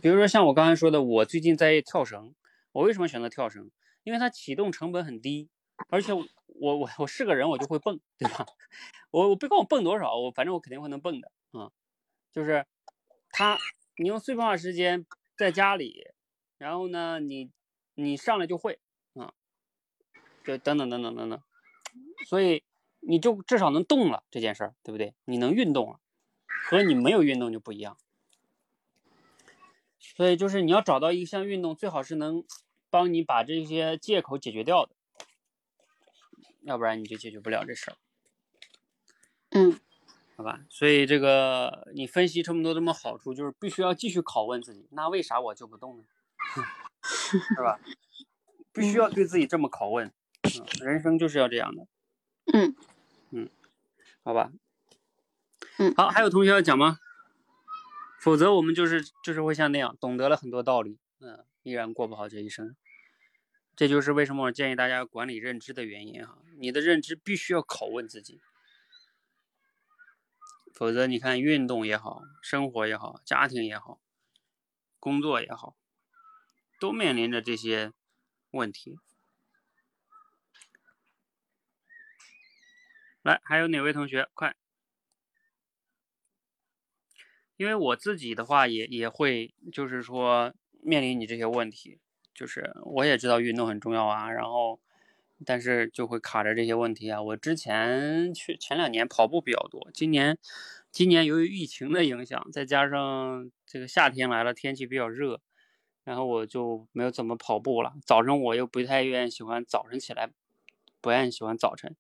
[0.02, 2.34] 比如说像我刚才说的，我最近在跳绳。
[2.74, 3.72] 我为什么选择跳绳？
[4.04, 5.50] 因为它启动成本很低，
[5.88, 8.46] 而且我我我是个人，我就会蹦，对吧？
[9.12, 11.72] 我我别管我蹦多少，我反正我肯定会能蹦的啊。
[12.34, 12.66] 就是
[13.30, 13.58] 他，
[13.98, 15.06] 你用碎片化时间
[15.38, 16.08] 在家里，
[16.58, 17.50] 然后呢，你
[17.94, 18.80] 你上来就会
[19.14, 19.34] 啊，
[20.44, 21.42] 就等等等等等等，
[22.28, 22.64] 所以
[23.00, 25.14] 你就至少能动了这件事儿，对不对？
[25.26, 26.00] 你能运动了，
[26.48, 27.98] 和你没有运动就不一样。
[30.00, 32.44] 所以就是你要找到一项运动，最好是能
[32.94, 34.92] 帮你把这些借口解决掉的，
[36.62, 37.98] 要不然你就解决不了这事儿。
[39.50, 39.80] 嗯，
[40.36, 40.64] 好吧。
[40.70, 46.04] 所以这个你分析这么多这么好处，就是必须要继续拷问自己，那为啥我就不动呢？
[47.02, 47.80] 是吧？
[48.72, 50.14] 必须要对自己这么拷问。
[50.44, 51.88] 嗯，人生就是要这样的。
[52.54, 52.76] 嗯
[53.32, 53.50] 嗯，
[54.24, 54.52] 好吧。
[55.80, 57.00] 嗯，好，还有同学要讲吗？
[58.20, 62.76] 否则我们就是就是会像那样懂得了很多道理，嗯，依然过不好这一生。
[63.76, 66.38] 这就是为什么我建议大家管理认知的原因哈。
[66.58, 68.40] 你的认知必须要拷问自己，
[70.74, 74.00] 否则你看运动也好，生活也好，家庭也好，
[75.00, 75.76] 工作也好，
[76.80, 77.92] 都面临着这些
[78.52, 79.00] 问题。
[83.24, 84.56] 来，还有哪位同学快？
[87.56, 92.00] 因为我自己的话也也会，就是说面临你这些问题，
[92.34, 94.80] 就是我也知道运动很重要啊，然后
[95.46, 97.22] 但是就会卡着这些问题啊。
[97.22, 100.38] 我之前去前两年跑步比较多，今年
[100.92, 105.42] 今年由于疫情的影响，再加上这个夏天来了，天气比较热，
[106.04, 107.94] 然后我就没有怎么跑步了。
[108.06, 110.30] 早晨我又不太愿意喜欢早晨起来，
[111.02, 111.96] 不愿意喜欢早晨，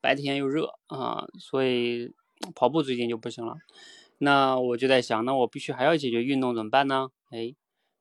[0.00, 2.12] 白天又热啊，所以
[2.54, 3.56] 跑步最近就不行了。
[4.18, 7.10] 那我就在想，那我必须还要解决运动怎么办呢？
[7.30, 7.54] 哎，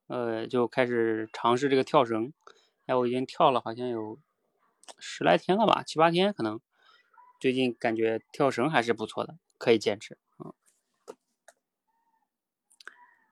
[0.07, 2.33] 呃，就开始尝试这个跳绳。
[2.85, 4.19] 哎，我已经跳了好像有
[4.97, 6.59] 十来天了吧，七八天可能。
[7.39, 10.55] 最近感觉跳绳还是不错的，可以坚持啊。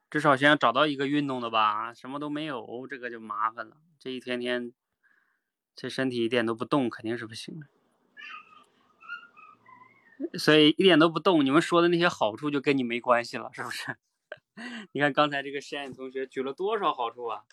[0.08, 3.78] 至少先找到一个运动的吧，什么都没有，这个就麻烦了。
[3.98, 4.72] 这一天天，
[5.74, 7.66] 这身体一点都不动，肯定是不行的。
[10.38, 13.96] 所以一点都不动，你们说的那些好处就跟你没关系了，是不是？
[14.92, 17.44] 你看刚才这个实验同学举了多少好处啊，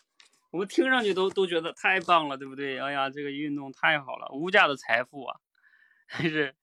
[0.51, 2.79] 我们听上去都都觉得太棒了，对不对？
[2.79, 5.39] 哎呀，这个运动太好了，无价的财富啊！
[6.09, 6.55] 但是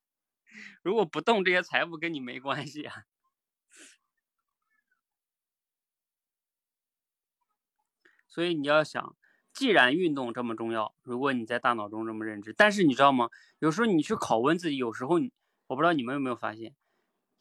[0.82, 3.04] 如果不动，这些财富跟你没关系啊。
[8.28, 9.16] 所以你要想，
[9.52, 13.28] 既然运动这么重要，如果你在大脑中这么认知，但是你知道吗？
[13.58, 15.32] 有时候你去拷问自己，有时候你。
[15.66, 16.74] 我不知道你们有没有发现，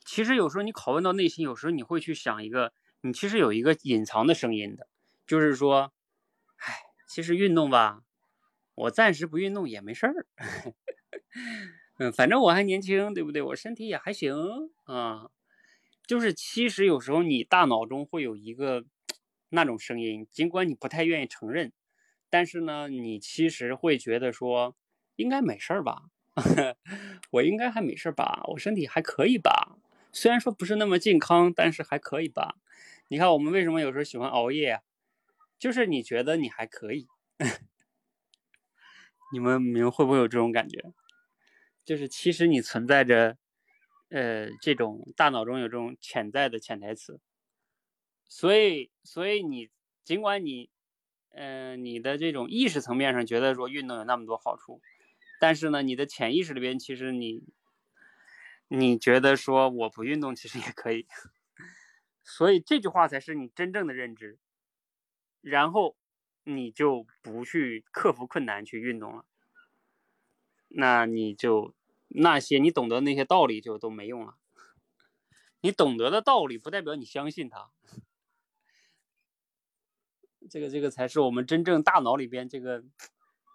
[0.05, 4.87] 其实有时候你拷问到内心，有时候你会去想一个，你其实有一个隐藏的声音的，
[5.25, 5.93] 就是说，
[6.57, 6.75] 唉，
[7.07, 8.01] 其实运动吧，
[8.75, 10.25] 我暂时不运动也没事儿，
[11.97, 13.41] 嗯，反正我还年轻，对不对？
[13.41, 14.35] 我身体也还行
[14.85, 15.29] 啊，
[16.05, 18.83] 就是其实有时候你大脑中会有一个
[19.49, 21.71] 那种声音，尽管你不太愿意承认，
[22.29, 24.75] 但是呢，你其实会觉得说
[25.15, 26.03] 应该没事儿吧。
[27.31, 28.41] 我应该还没事儿吧？
[28.53, 29.77] 我身体还可以吧？
[30.11, 32.55] 虽然说不是那么健康，但是还可以吧？
[33.09, 34.81] 你看我们为什么有时候喜欢熬夜？
[35.57, 37.07] 就是你觉得你还可以。
[39.33, 40.93] 你们你们会不会有这种感觉？
[41.83, 43.35] 就是其实你存在着，
[44.09, 47.19] 呃，这种大脑中有这种潜在的潜台词。
[48.27, 49.69] 所以，所以你
[50.03, 50.69] 尽管你，
[51.31, 54.81] 嗯，你的这种意识层面上觉得说运动有那么多好处。
[55.39, 57.41] 但是呢，你的潜意识里边，其实你，
[58.67, 61.07] 你觉得说我不运动其实也可以，
[62.29, 64.37] 所以这句话才是你真正的认知，
[65.41, 65.97] 然后
[66.43, 69.25] 你就不去克服困难去运动了，
[70.67, 71.73] 那你就
[72.07, 74.37] 那些你懂得那些道理就都没用了，
[75.61, 77.71] 你懂得的道理不代表你相信它，
[80.49, 82.83] 这个这个才是我们真正大脑里边这个。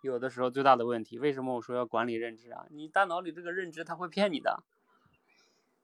[0.03, 2.66] 有的时候最大的问题，为什么我说要管理认知啊？
[2.68, 4.62] 你大脑里这个认知它会骗你的，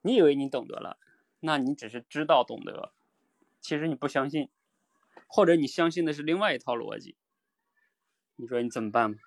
[0.03, 0.99] 你以为你懂得了，
[1.41, 2.93] 那你只是知道懂得，
[3.61, 4.49] 其实你不相信，
[5.27, 7.17] 或者你相信的是另外一套逻辑，
[8.37, 9.19] 你说你怎么办？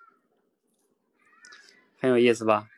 [2.00, 2.68] 很有意思吧？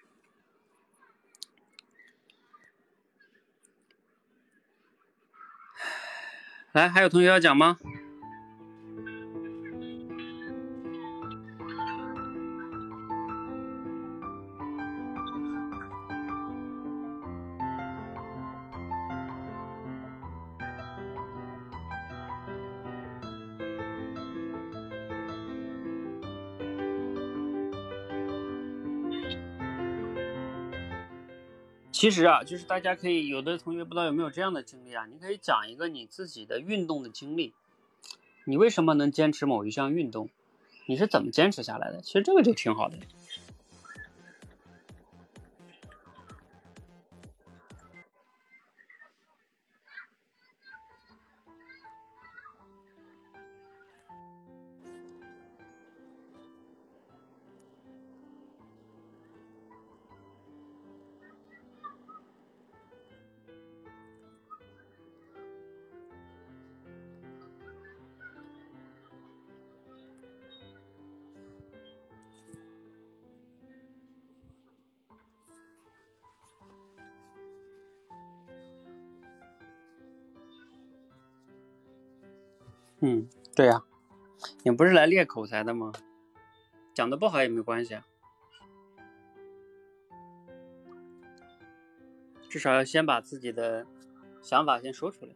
[6.72, 7.78] 来，还有同学要讲吗？
[31.96, 37.54] 其实啊，就是大家可以有的同学不知道有没有这样的经历啊，你可以讲一个你自己的运动的经历，
[38.44, 40.28] 你为什么能坚持某一项运动，
[40.84, 42.02] 你是怎么坚持下来的？
[42.02, 42.98] 其实这个就挺好的。
[84.76, 85.92] 不是来练口才的吗？
[86.94, 88.06] 讲的不好也没关系啊，
[92.48, 93.86] 至少要先把自己的
[94.40, 95.32] 想法先说出来，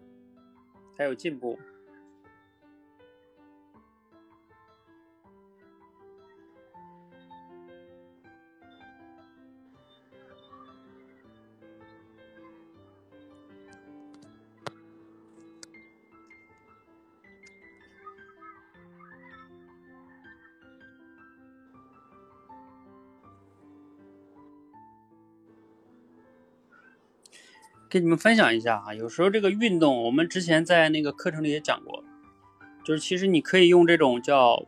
[0.96, 1.58] 才有进步。
[27.90, 32.04] 跟你们分享一下啊，有时候这个运动，我们之前在那个课程里也讲过，
[32.84, 34.64] 就是其实你可以用这种叫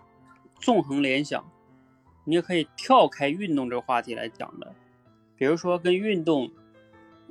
[0.61, 1.49] 纵横联想，
[2.25, 4.75] 你也可以跳开运动这个话题来讲的。
[5.37, 6.51] 比如说跟运动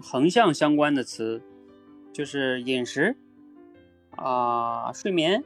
[0.01, 1.41] 横向相关的词，
[2.13, 3.17] 就是饮食
[4.15, 5.43] 啊、睡眠。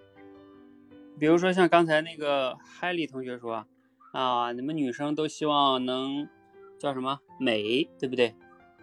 [1.18, 3.66] 比如说像刚才那个海丽同学说
[4.12, 6.30] 啊，你们女生都希望能
[6.78, 8.36] 叫什么美，对不对？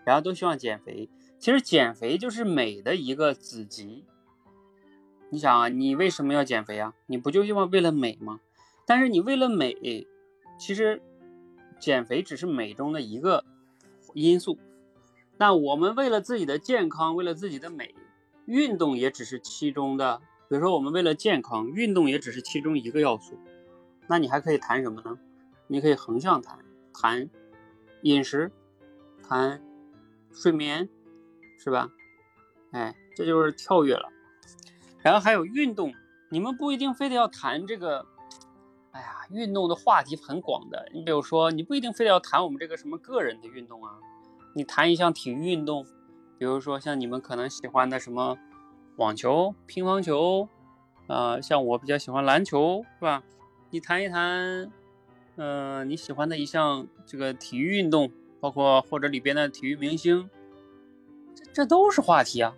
[0.05, 1.09] 然后都希望减肥。
[1.43, 4.05] 其实减肥就是美的一个子集。
[5.29, 6.95] 你想啊，你为什么要减肥啊？
[7.07, 8.39] 你不就希望为了美吗？
[8.87, 10.07] 但是你为了美，
[10.57, 11.03] 其实
[11.81, 13.45] 减肥只是美中的一个
[14.15, 14.57] 因素。
[15.37, 17.93] 那我们为了自己的健康，为了自己的美，
[18.47, 20.23] 运动也只是其中的。
[20.49, 23.37] 比如说，我们为了健康，运动也只是其中一个要素。
[24.07, 25.19] 那你还可以谈什么呢？
[25.67, 26.61] 你可以横向谈，
[26.95, 27.29] 谈
[28.03, 28.53] 饮食，
[29.29, 29.61] 谈
[30.33, 30.89] 睡眠。
[31.63, 31.89] 是吧？
[32.73, 34.09] 哎，这就是跳跃了。
[35.03, 35.93] 然后还有运动，
[36.31, 38.07] 你们不一定非得要谈这个。
[38.91, 40.89] 哎呀，运动的话题很广的。
[40.93, 43.99] 你比如说，你不一定非得要谈我们这个什么个人的运动啊。
[44.55, 45.87] 你谈一项体育运动，
[46.37, 48.37] 比如说像你们可能喜欢的什么
[48.97, 50.49] 网球、乒乓球，
[51.07, 53.23] 啊，像我比较喜欢篮球，是吧？
[53.71, 54.71] 你谈一谈，
[55.37, 58.11] 嗯，你喜欢的一项这个体育运动，
[58.41, 60.29] 包括或者里边的体育明星。
[61.35, 62.55] 这这都是话题啊！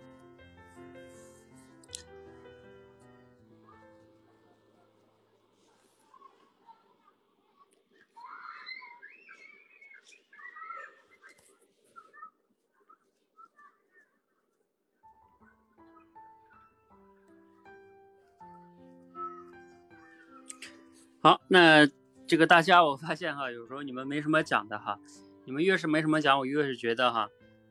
[21.21, 21.87] 好，那
[22.27, 24.99] 这个大家，我发现哈，有时候你们没什么讲的哈，
[25.45, 27.27] 你们越是没什么讲，我越是觉得哈。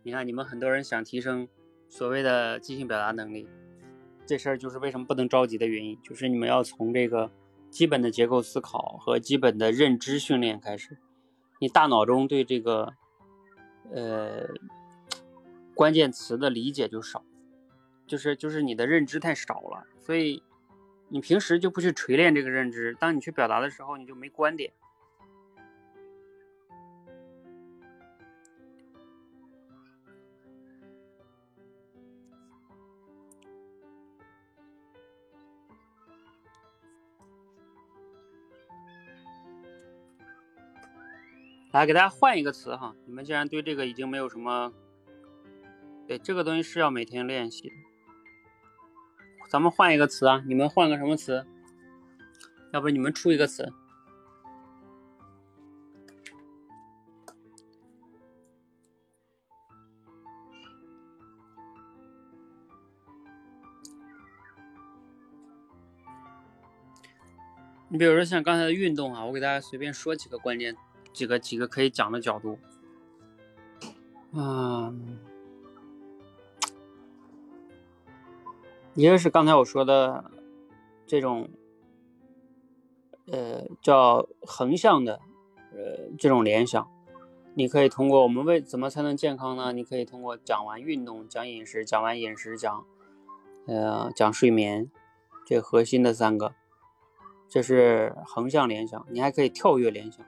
[0.06, 1.48] 你看，你们很多人想提升
[1.88, 3.48] 所谓的即兴表达能力，
[4.26, 7.30] 这事儿就是为什么不能着急的原因，就是你们要从这个
[7.70, 10.98] 基本的结构思考和基本的认知训练开始。
[11.58, 12.92] 你大脑中对这个
[13.90, 14.46] 呃
[15.74, 17.24] 关键词的理解就少，
[18.06, 20.42] 就是就是你的认知太少了，所以
[21.08, 24.70] 你平时就不去锤炼这个认知，当你去表达的时候，你就没观点。
[41.74, 44.72] 来给大家换一个词哈，你们既然对这个已经没有什么，
[46.06, 47.74] 对这个东西是要每天练习的。
[49.50, 51.44] 咱们换一个词啊，你们换个什么词？
[52.72, 53.72] 要不你们出一个词？
[67.88, 70.76] 你比如说像刚才的运动啊，我给大家随便说几个关键。
[71.14, 72.58] 几个几个可以讲的角度，
[74.32, 75.16] 嗯，
[78.94, 80.24] 一个是刚才我说的
[81.06, 81.48] 这种，
[83.26, 85.20] 呃，叫横向的，
[85.72, 86.90] 呃，这种联想，
[87.54, 89.72] 你可以通过我们为怎么才能健康呢？
[89.72, 92.84] 你可以通过讲完运动，讲饮食，讲完饮食讲，
[93.68, 94.90] 呃，讲睡眠，
[95.46, 96.54] 这核心的三个，
[97.48, 99.06] 这是横向联想。
[99.10, 100.26] 你还可以跳跃联想。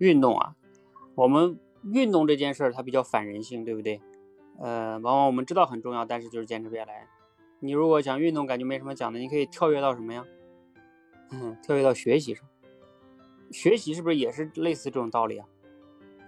[0.00, 0.56] 运动啊，
[1.14, 4.00] 我们运动这件事儿它比较反人性，对不对？
[4.58, 7.06] 呃，往往我们知道很重要，但是就是坚持不下来。
[7.60, 10.24] 你如果讲运动，感觉没什么讲的，你可以跳跃到什么呀？
[11.30, 12.44] 嗯， 跳跃到学习上。
[13.50, 15.46] 学习是不是也是类似这种道理啊？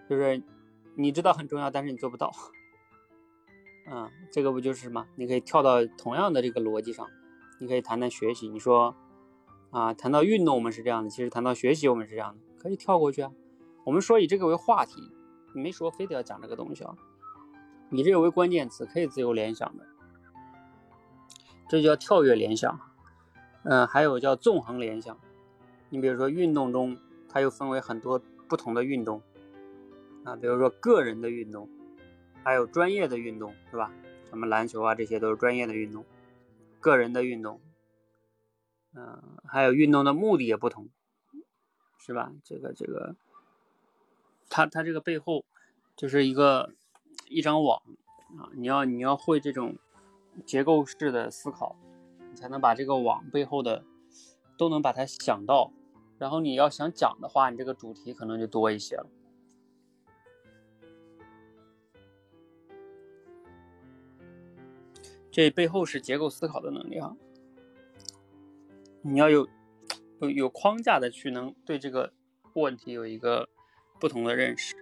[0.08, 0.42] 就是
[0.94, 2.30] 你知道很重要，但是你做不到。
[3.86, 5.06] 嗯， 这个不就是什么？
[5.16, 7.08] 你可以跳到同样的这个逻辑上，
[7.58, 8.48] 你可以谈谈学习。
[8.48, 8.94] 你说
[9.70, 13.32] 啊，谈到运动我们是这样的，其实谈到学习我们是这样的，可以跳过去啊。
[13.84, 15.12] 我们说以这个为话题，
[15.54, 16.96] 你没说非得要讲这个东西啊。
[17.90, 19.86] 以这个为关键词，可以自由联想的，
[21.68, 22.80] 这叫跳跃联想。
[23.64, 25.18] 嗯，还有叫纵横联想。
[25.90, 26.96] 你比如说运动中，
[27.28, 29.22] 它又分为很多不同的运动。
[30.24, 31.68] 啊，比如说个人的运动，
[32.42, 33.92] 还有专业的运动，是吧？
[34.28, 36.04] 什么篮球啊，这些都是专业的运动。
[36.80, 37.60] 个人的运动，
[38.94, 40.88] 嗯，还有运动的目的也不同，
[41.98, 42.32] 是吧？
[42.42, 43.14] 这个这个，
[44.52, 45.46] 它它这个背后
[45.96, 46.74] 就是一个
[47.26, 47.82] 一张网
[48.36, 49.76] 啊，你要你要会这种
[50.44, 51.74] 结构式的思考，
[52.30, 53.82] 你才能把这个网背后的
[54.58, 55.72] 都能把它想到，
[56.18, 59.06] 然后你要想讲的话，你这个主题可能就多一些了。
[65.30, 67.16] 这背后是结构思考的能力啊！
[69.00, 69.48] 你要有
[70.20, 72.12] 有有框架的去能对这个
[72.52, 73.48] 问题有一个
[74.02, 74.74] 不同的认识。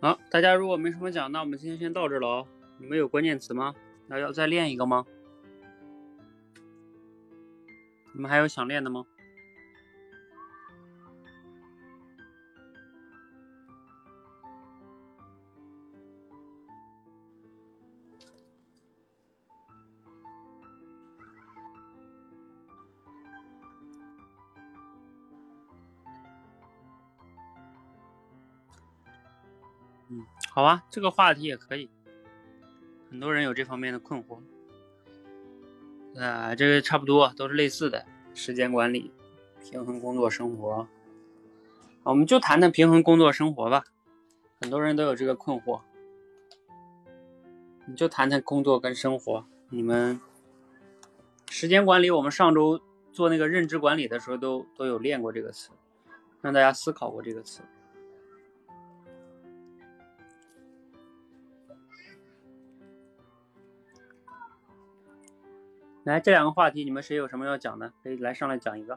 [0.00, 2.46] 好，大家如果没什么讲，那我们今天先到这了哦。
[2.78, 3.74] 你们有关键词吗？
[4.06, 5.04] 那要再练一个吗？
[8.12, 9.04] 你们还有想练的吗？
[30.08, 30.24] 嗯
[30.54, 31.90] 好啊，这个话题也可以。
[33.10, 34.40] 很多人有这方面的困惑，
[36.20, 38.04] 啊，这个差不多都是类似的。
[38.34, 39.10] 时间管理，
[39.62, 40.86] 平衡工作生活，
[42.02, 43.84] 我们就谈谈平衡工作生活吧。
[44.60, 45.80] 很多人都有这个困惑，
[47.86, 49.46] 你就谈谈工作跟生活。
[49.70, 50.20] 你们
[51.50, 52.80] 时间管理，我们上周
[53.12, 55.70] 做那个认知管理的时候，都都有练过这个词，
[56.42, 57.62] 让大家思考过这个词。
[66.06, 68.96] 来，这两个话题，你们谁有什么要讲的，可以来上来讲一个。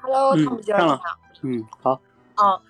[0.00, 1.00] ？Hello，他们上了。
[1.42, 2.00] 嗯，好。
[2.34, 2.62] 啊，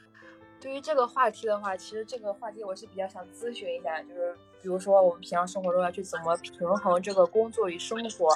[0.60, 8.28] 对于这个话题的话，其实这个话题我是比较想咨询一下，就是比如说我们平常生活中要去怎么平衡这个工作与生活。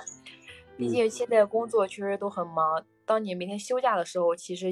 [0.76, 4.66] 毕竟现在工作确实都很忙，当你每天休假的时候，其实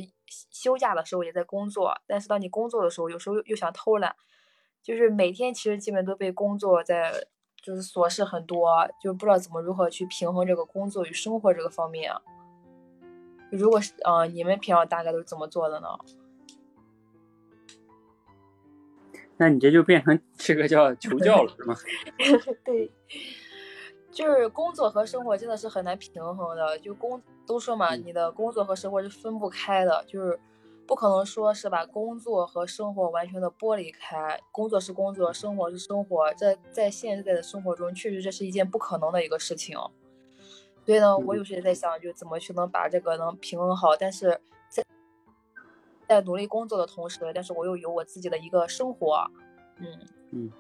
[0.51, 4.15] 休假的时候也在工作，但是当你工作的时候，有时候又想偷懒，
[4.83, 7.11] 就是每天其实基本都被工作在，
[7.62, 12.21] 就是琐事很多，就不知道怎么如何去平衡这个工作与生活这个方面啊。
[13.57, 15.89] 如果是呃，你们平常大概都是怎么做的呢？
[19.37, 21.75] 那你这就变成这个叫求教了，是吗？
[22.65, 22.91] 对，
[24.11, 26.79] 就是工作和生活真的是很难平衡的。
[26.79, 30.39] 就工都说嘛，你的工作和生活是分不开的，就是
[30.87, 34.41] 不可能说是把工作和生活完全的剥离开。
[34.53, 39.77] 工作是工作，生活是生活，在在现在的生活中，确实这是一件不可能的一个事情。
[40.85, 44.85] 所以呢，我有时也在想，就怎么去能把这个能平衡好，但是在
[46.07, 49.30] 在努力工作的同时，但是我又有我自己的一个生活，
[49.78, 49.99] 嗯
[50.30, 50.53] 嗯，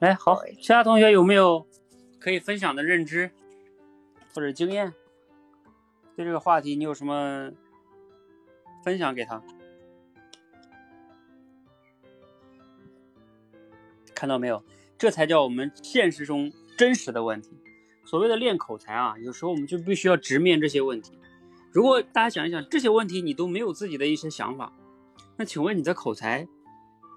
[0.00, 1.66] 来，好，其他同学有没有
[2.20, 3.30] 可以分享的认知
[4.34, 4.92] 或者经验？
[6.16, 7.50] 对这个话题，你有什么
[8.84, 9.42] 分享给他？
[14.14, 14.62] 看到没有？
[14.96, 17.58] 这才叫我们现实中真实的问题。
[18.04, 21.18] 所谓的练口才啊，有时候我们就必须要直面这些问题。
[21.72, 24.72] 如果大家想一想，这些问题你都没有自己的一些想法，
[25.36, 26.46] 那请问你的口才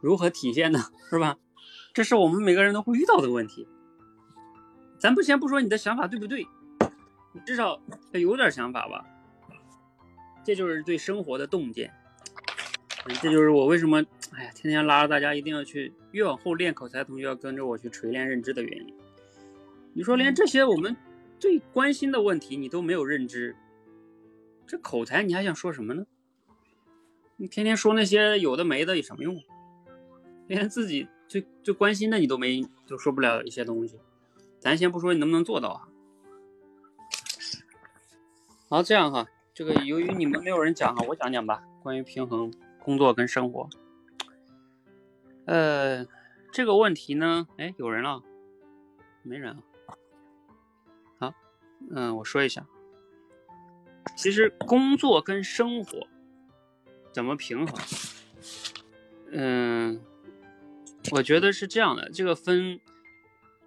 [0.02, 0.80] 如何体现呢？
[1.10, 1.38] 是吧？
[1.94, 3.68] 这是我们每个人都会遇到的问题。
[5.00, 6.48] 咱不先不说你的想法对不对，
[7.34, 7.80] 你至少
[8.12, 9.06] 得有点想法吧。
[10.44, 11.94] 这就是对生活的洞见。
[13.22, 18.94] 这就是我为什么哎呀，天天拉着大家一定要去越往后练口才，同学要跟着我去锤炼认知的原因。
[19.98, 20.96] 你说连这些我们
[21.40, 23.56] 最关心的问题你都没有认知，
[24.68, 26.06] 这口才你还想说什么呢？
[27.36, 29.42] 你天天说那些有的没的有什么用？
[30.46, 34.00] 连自己最最关心的你都没，都说不了一些东西。
[34.60, 35.90] 咱先不说你能不能做到啊。
[38.70, 39.26] 好，这样哈，
[39.56, 42.54] 这个由于你们没有人讲哈，我讲讲吧，关于平衡。
[42.84, 43.68] 工作跟生活，
[45.46, 46.06] 呃，
[46.54, 48.22] 这个问题呢，哎，有人了，
[49.24, 49.58] 没人啊。
[51.92, 52.66] 嗯，我说一下，
[54.16, 56.08] 其实工作跟生活
[57.12, 57.80] 怎么平衡？
[59.32, 60.02] 嗯，
[61.12, 62.80] 我觉得是这样的，这个分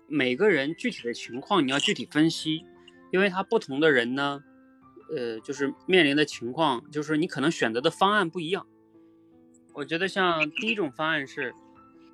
[0.07, 2.65] 每个人具体的情况，你要具体分析，
[3.11, 4.43] 因为他不同的人呢，
[5.15, 8.67] 呃，就是面临的情况，就是你可能选择的方案不一样。
[9.73, 11.55] 我觉得像第一种方案是，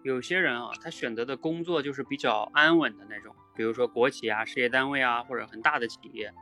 [0.03, 6.33] 有些人啊，他选择的工作就是比较安稳的那种，比如说国企啊、事业单位啊，或者很大的企业，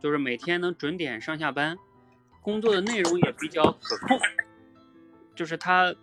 [0.00, 1.76] 就是每天能准点上下班，
[2.40, 4.18] 工作的内容也比较可控，
[5.34, 5.94] 就是他，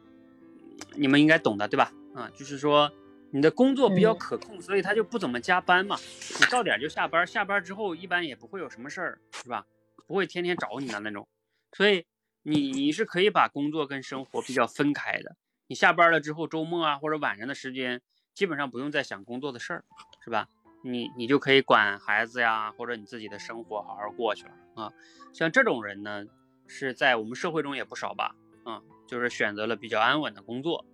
[0.95, 1.91] 你们应该懂的，对吧？
[2.13, 2.91] 啊，就是说
[3.31, 5.97] 你的工作比较可控，所以他就不怎么加班嘛，
[6.39, 9.65] 你到点就下班，下班之后一般也不会有什么事儿，是吧？
[10.05, 11.27] 不会天天找你的那种，
[11.71, 12.05] 所以。
[12.49, 15.35] 你你是可以把工作跟生活比较分开的。
[15.67, 18.01] 你下班了之后，周末啊或者晚上的时间，
[18.33, 19.83] 基本上不用再想工作的事儿，
[20.23, 20.47] 是吧？
[20.81, 24.91] 你你就可以管孩子呀，或者你自己的生活好好过去了啊。
[25.33, 26.25] 像这种人呢，
[26.67, 28.35] 是在我们社会中也不少吧？
[28.63, 30.85] 啊，就是选择了比较安稳的工作。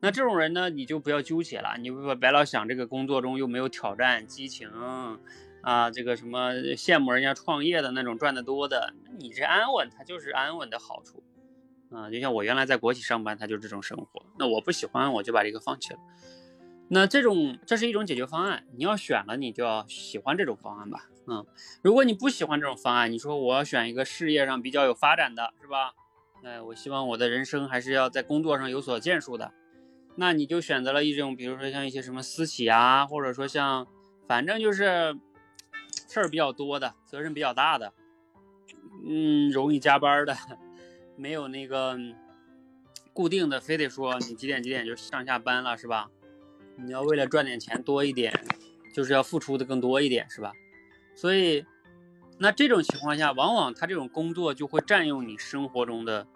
[0.00, 4.70] 那这种人呢，你就不要纠结了，你不别老想这个工作中又没有挑战、激情。
[5.62, 11.22] 啊，这个什么羡慕人家创业的那种赚得多的，你这安稳，它就是安稳的好处
[11.90, 12.10] 啊。
[12.10, 14.26] 就像我原来在国企上班，他就这种生活。
[14.38, 15.98] 那我不喜欢，我就把这个放弃了。
[16.94, 21.08] 那这种这是一种解决方案，你要选了，你就要喜欢这种方案吧。
[21.26, 21.44] 嗯，
[21.82, 25.92] 如果你不喜欢这种方案，你说我要选一个事业上比较有发展的，是吧？
[26.44, 29.52] 哎，我希望我的人生还是要在工作上有所建树的，
[30.14, 33.86] 那你就选择了一种，比如说像一些什么私企啊，或者说像，
[34.26, 35.18] 反正就是。
[36.06, 37.92] 事儿比较多的，责任比较大的，
[39.04, 40.36] 嗯，容易加班的，
[41.16, 41.98] 没有那个
[43.12, 46.08] 固定的，非得说你几点几点就上下班了，是吧？
[46.76, 48.32] 你要为了赚点钱多一点，
[48.92, 50.52] 就是要付出的更多一点，是吧？
[51.14, 51.64] 所以，
[52.38, 56.26] 那这种情况下，往往他这种工作就会占用你生活中的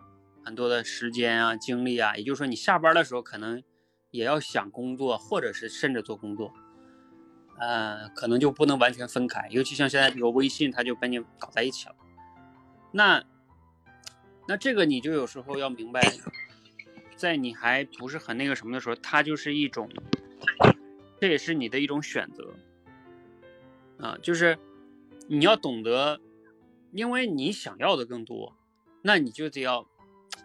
[0.45, 2.16] 很多的时间啊、精力啊。
[2.16, 3.62] 也就是说，你下班的时候可能
[4.11, 6.53] 也要想工作，或者是甚至做工作。
[7.59, 11.97] 呃，可能就不能完全分开，尤其像现在有微信，他就跟你搞在一起了。
[12.93, 13.24] 那，
[14.47, 16.01] 那这个你就有时候要明白，
[17.16, 19.91] 在你还不是很那个什么的时候，它就是一种，
[21.20, 22.55] 这也是你的一种选择。
[23.99, 24.59] 啊，就是
[25.26, 26.20] 你要懂得，
[26.93, 28.55] 因为你想要的更多，
[29.03, 29.86] 那你就得要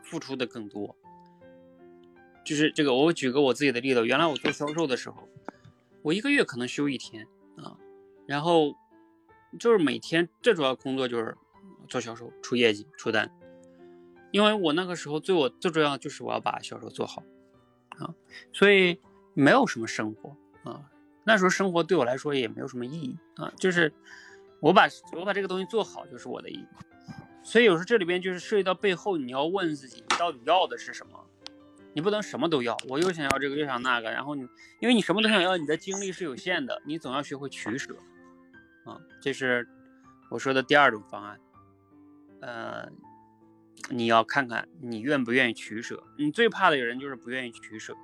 [0.04, 0.96] 付出的更多。
[2.44, 5.30] 就是这个，我举个我自己的例子，原来我做销售的时候。
[6.02, 7.26] 我一个月可能休一天
[7.56, 7.78] 啊，
[8.28, 8.76] 然后
[9.58, 11.38] 就是每天最主要工作就是
[11.88, 13.32] 做销售、出业绩、出单，
[14.32, 17.24] 因为我那个时候最我最重要就是我要把销售做好
[17.92, 18.14] 啊，
[18.52, 19.00] 所以
[19.34, 20.90] 没有什么生活啊，
[21.24, 23.92] 那时候生活对我来说也没有什么意义啊，就是
[24.60, 26.68] 我把我把这个东西做好就是我的意义，
[27.44, 31.20] 所以有时候这里边就是涉及到背后你要问自己，你到底要的是什么。
[31.96, 34.42] 你不能什么都要，我又想要这个又想那个，然后你，
[34.80, 37.96] 因为你什么都想要，你的精力是有限的，你总要学会取舍，
[38.84, 39.70] 啊，这是
[40.32, 41.40] 我说的第二种方案，
[42.42, 42.90] 呃，
[43.92, 46.04] 你要看看你愿不愿意取舍。
[46.18, 47.96] 你最怕的有人就是不愿意取舍，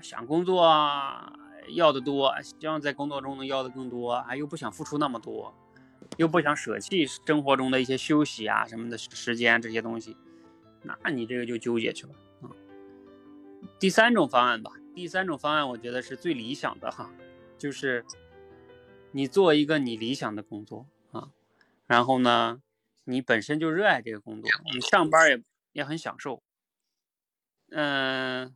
[0.00, 1.32] 想工作啊，
[1.70, 5.54] 要的多，希望在工作中能要的更多，啊，又不想付出那么多，
[6.16, 10.16] 又不想舍弃生活中的一些休息啊什么的时间这些东西，
[10.82, 12.12] 那你这个就纠结去了。
[13.78, 17.10] 第三种方案吧，第三种方案我觉得是最理想的哈，
[17.56, 18.04] 就是
[19.12, 21.28] 你做一个你理想的工作啊，
[21.86, 22.60] 然后呢，
[23.04, 26.42] 你本身就热爱这个工作，你上班也也很享受，
[27.70, 28.54] 嗯，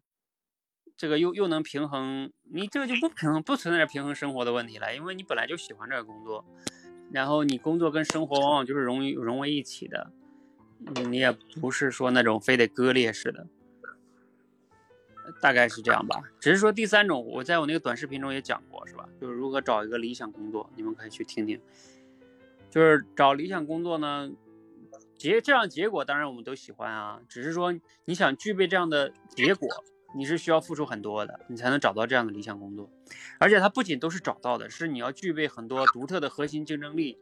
[0.96, 6.44] 这个又又能平衡，你这个就不平衡，不存在平衡生活的问题了，因为你本来就喜欢这个工作，
[7.12, 10.10] 然后你工作跟生活往往就是融融为一体的，
[11.08, 11.30] 你也
[11.60, 13.46] 不是说那种非得割裂式的。
[15.42, 19.08] 大概是这样吧，只是说第三种，我在我那个短视频中也讲过，是吧？
[19.20, 21.60] 就是如何找一个理想工作，你们可以去听听。
[22.70, 24.30] 就是找理想工作呢，
[25.18, 27.74] 结这样结果当然我们都喜欢啊，只是说
[28.04, 29.68] 你想具备这样的结果，
[30.16, 32.90] 你是需要付出很多的，你才能找到这样的理想工作。
[33.38, 37.18] 而且它不仅都是找到的，是你要具备很多独特的核心竞争力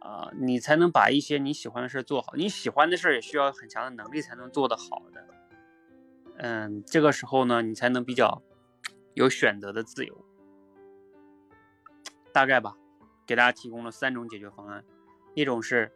[0.00, 2.32] 啊，你才能把一些你喜欢的事做好。
[2.34, 5.24] 你喜欢的事也需要很强的能力才能做得好的。
[6.38, 8.42] 嗯，这个时候呢，你才能比较
[9.14, 10.24] 有选择的自由，
[12.32, 12.74] 大概吧。
[13.26, 14.82] 给大家提供了三种解决方案，
[15.34, 15.92] 一种是，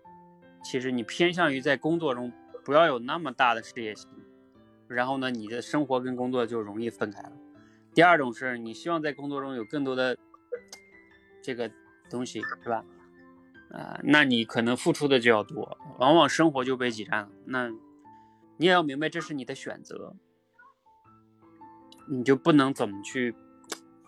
[0.62, 2.30] 其实你偏向于在工作中
[2.62, 4.06] 不要有那么大的事业心，
[4.92, 7.32] 然后呢，你的生活跟工作就容易分开了。
[7.94, 10.16] 第二种是你希望在工作中有更多的
[11.42, 11.70] 这个
[12.08, 12.84] 东西，是吧？
[13.70, 17.30] 啊，那你可能付出的就要多，往往生活就被挤占了。
[17.46, 17.68] 那
[18.56, 20.14] 你也要明白，这是你的选择。
[22.08, 23.34] 你就不能怎么去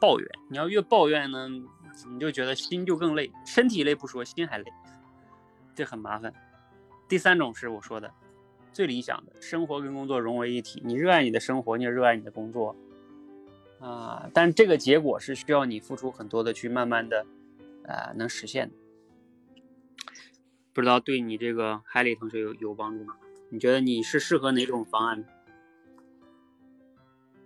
[0.00, 4.72] 抱怨，你要越抱怨呢，你就觉得心就更累，身体累不说，心还累，
[5.74, 6.32] 这很麻烦。
[7.08, 8.12] 第三种是我说的
[8.74, 12.74] 最理想的生活跟工作融为一体，你热爱你的生活，你也热爱你的工作
[13.80, 17.24] 啊，但这个结果是需要你付出很多的去慢慢的
[17.84, 18.74] 呃能实现的。
[20.72, 23.14] 不知道对你这个海里同学有有帮助吗？
[23.50, 25.24] 你觉得你是适合哪种方案？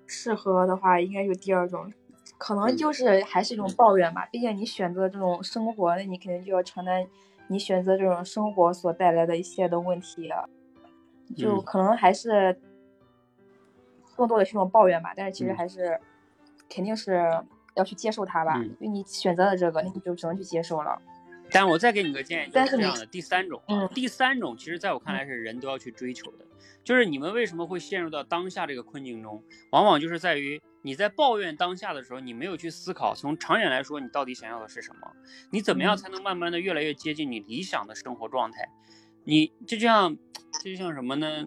[0.07, 1.93] 适合的话，应该就第二种，
[2.39, 4.26] 可能就是还是一种抱怨吧。
[4.33, 7.07] 毕竟你选择这种生活，那你肯定就要承担
[7.49, 10.31] 你选择这种生活所带来的一些的问题，
[11.37, 12.61] 就可能还是
[14.16, 15.12] 更多的是一种抱怨吧。
[15.16, 16.01] 但是其实还是
[16.68, 17.22] 肯定是
[17.74, 21.01] 要去接受它吧，因为你选择了这个，那你就只能去接受了。
[21.51, 23.07] 但我再给你个建议，就是这样的。
[23.07, 23.62] 第三种，
[23.95, 26.45] 第三种，其实在我看来是人都要去追求的。
[26.85, 35.11] 就是你们为什么会陷入到当下这个困境中，往往就是在于你在抱怨当下的时候，你没有去思考，从长远来说，你到底想要的是什么？
[35.51, 38.68] 你怎么样才能慢慢的越来越接近你理想的生活状态？
[39.25, 40.16] 你这就像，
[40.62, 41.47] 这就像什么呢？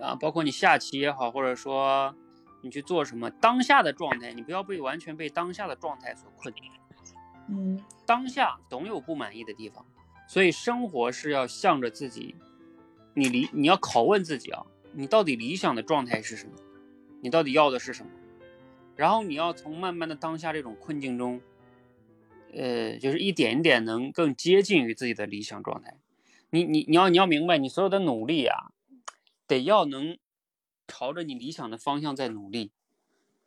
[0.00, 2.14] 啊，包括你下棋也好，或者说
[2.62, 6.52] 你去做什么，当下的状态，你不要被完全被当下的状态所困。
[7.48, 9.84] 嗯，当下总有不满意的地方，
[10.26, 12.34] 所以生活是要向着自己，
[13.14, 14.64] 你理你要拷问自己啊。
[14.92, 16.52] 你到底理想的状态是什么？
[17.20, 18.10] 你到底要的是什么？
[18.96, 21.40] 然后你要从慢慢的当下这种困境中，
[22.52, 25.96] 呃，就是一点一点能更接近于自己的理想状态。
[26.54, 28.70] 你你你要你要明白，你所有的努力啊，
[29.48, 30.16] 得要能
[30.86, 32.70] 朝着你理想的方向在努力，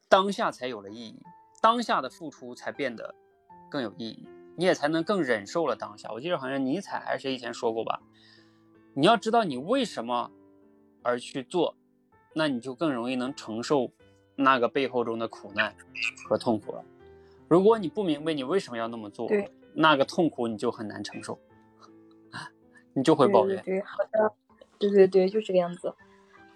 [0.09, 1.21] 当下才有了意义，
[1.61, 3.15] 当下的付出才变得
[3.71, 4.27] 更有意义，
[4.57, 6.11] 你也才能更忍受了当下。
[6.11, 8.01] 我记得好像尼采还是谁以前说过吧，
[8.93, 10.29] 你要知道你为什么。
[11.03, 11.77] 而去做，
[12.33, 13.89] 那你就更容易能承受
[14.35, 15.73] 那个背后中的苦难
[16.27, 16.83] 和痛苦了。
[17.47, 19.29] 如果你不明白你为什么要那么做，
[19.73, 21.39] 那个痛苦你就很难承受，
[22.97, 23.61] 你就会抱怨。
[23.63, 24.33] 对，好的，
[24.79, 25.93] 对对对，就这个样子。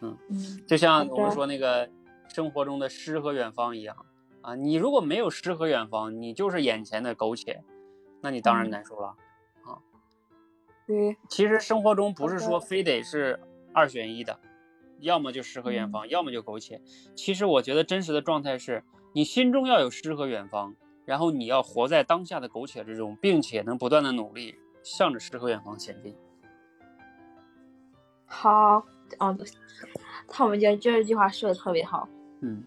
[0.02, 1.88] 嗯嗯，就像我们说那个
[2.28, 3.96] 生活中的诗和远方一样
[4.42, 7.64] 啊，你如果没有诗和远方，你就是眼前的苟且，
[8.22, 9.16] 那你当然难受了
[9.64, 9.78] 啊。
[10.88, 13.40] 对，其实生活中不是说非得是。
[13.74, 14.38] 二选一的，
[15.00, 16.82] 要么就诗和远方，要么就苟且。
[17.16, 18.84] 其实我觉得真实的状态是
[19.14, 20.76] 你心中要有诗和远方，
[21.06, 26.18] 然后你要活在当下的苟且之中，并且能不断的努力，向着诗和远方前进。
[28.34, 28.86] 好，
[29.20, 29.38] 嗯，
[30.28, 32.08] 他们觉得这句话说的特别好。
[32.40, 32.64] 嗯，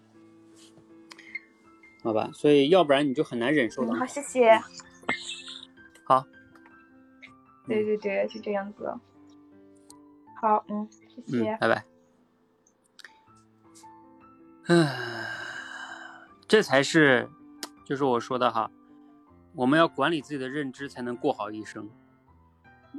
[2.03, 3.85] 好吧，所以要不然你就很难忍受。
[3.93, 4.51] 好，谢谢。
[6.05, 6.23] 好。
[7.67, 8.93] 对对对，是这样子。
[10.39, 10.87] 好，嗯，
[11.25, 11.83] 谢谢，拜拜。
[14.67, 17.27] 唉，这才是，
[17.83, 18.69] 就是我说的哈，
[19.55, 21.89] 我们要管理自己的认知，才能过好一生。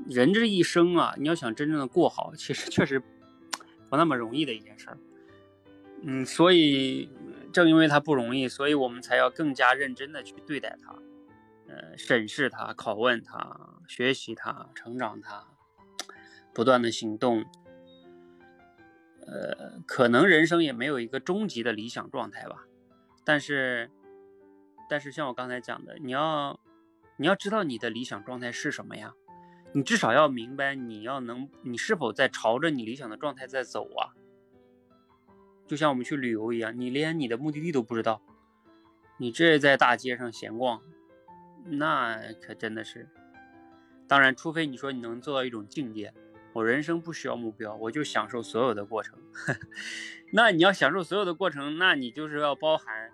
[0.09, 3.01] 人这一生啊，你要想真正的过好，其实确实
[3.89, 4.99] 不那么容易的一件事儿。
[6.03, 7.11] 嗯，所以
[7.53, 10.95] 正因为它不容易，所以我们才要更加认真的去对待它，
[11.69, 15.45] 呃，审视它，拷问它，学习它，成长它。
[16.55, 17.45] 不断的行动，
[19.27, 22.67] 呃，可能人生也没有一个终极的理想状态吧，
[23.25, 23.91] 但是，
[24.89, 26.59] 但是像我刚才讲的，你要
[27.19, 29.13] 你要知道你的理想状态是什么呀？
[29.73, 34.15] 你至少要明白你要能你是否在朝着你理想的状态在走啊？
[35.67, 38.23] 就像我们去旅游一样，你连你的目的地都不知道，
[39.19, 40.81] 你这在大街上闲逛，
[41.65, 43.09] 那可真的是。
[44.07, 46.15] 当然，除非你说你能做到一种境界，
[46.53, 49.19] 我人生不需要目标，我就享受所有的过程。
[50.33, 53.11] 那你要享受所有的过程，那你就是要包含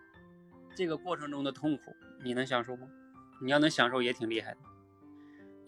[0.74, 2.86] 这个过程中的痛苦，你能享受吗？
[3.40, 4.58] 你要能享受也挺厉害的。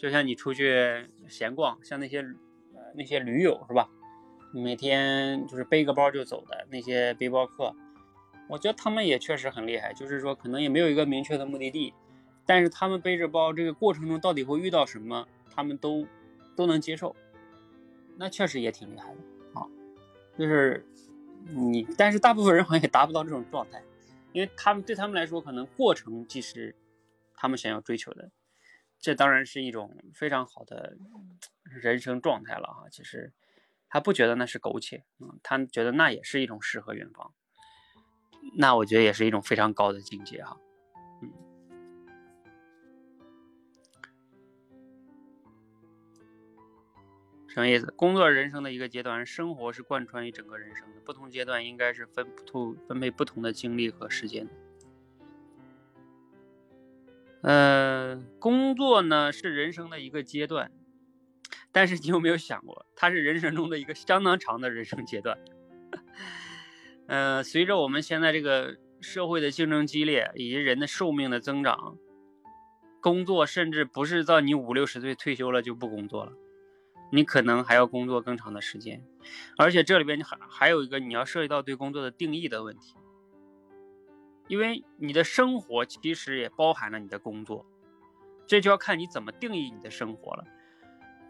[0.05, 3.89] 就像你出去闲逛，像那些呃那些驴友是吧？
[4.53, 7.75] 每天就是背个包就走的那些背包客，
[8.47, 9.95] 我觉得他们也确实很厉害。
[9.95, 11.95] 就是说，可能也没有一个明确的目的地，
[12.45, 16.07] 但是他们背着包这个过程中到底会遇到什么，他们都
[16.55, 17.17] 都能接受，
[18.19, 19.67] 那确实也挺厉害的啊。
[20.37, 20.85] 就是
[21.49, 23.83] 你，但是大部分人好像也达不到这种状态，
[24.35, 26.77] 因为他们对他们来说，可能过程即是
[27.35, 28.31] 他们想要追求的。
[29.05, 30.97] 这当然是一种非常好的
[31.63, 33.33] 人生状态了哈，其实。
[33.87, 37.33] 他不觉得那是苟且，嗯，他觉得那也是一种诗和远方，
[38.57, 40.59] 那我觉得也是一种非常高的境界哈，
[41.23, 41.31] 嗯，
[47.47, 47.87] 什么意思？
[47.93, 54.64] 工作人生的一个阶段，生活是贯穿于整个人生的，不同阶段应该是分不分配不同的精力和时间的。
[57.45, 60.73] 呃，工作呢是人生的一个阶段。
[61.71, 65.39] 但是你有没有想过，它是人生中的一个相当长的人生阶段。
[67.07, 71.99] 嗯， 随着我们现在这个社会的竞争激烈，以及人的寿命的增长，
[73.01, 76.33] 工作甚至不是到你五六十岁退休了就不工作了，
[77.13, 79.05] 你可能还要工作更长的时间。
[79.59, 82.95] 而且这里边还还有一个你要涉及到对工作的定义的问题，
[84.47, 87.65] 因为你的生活其实也包含了你的工作，
[88.47, 90.45] 这就要看你怎么定义你的生活了。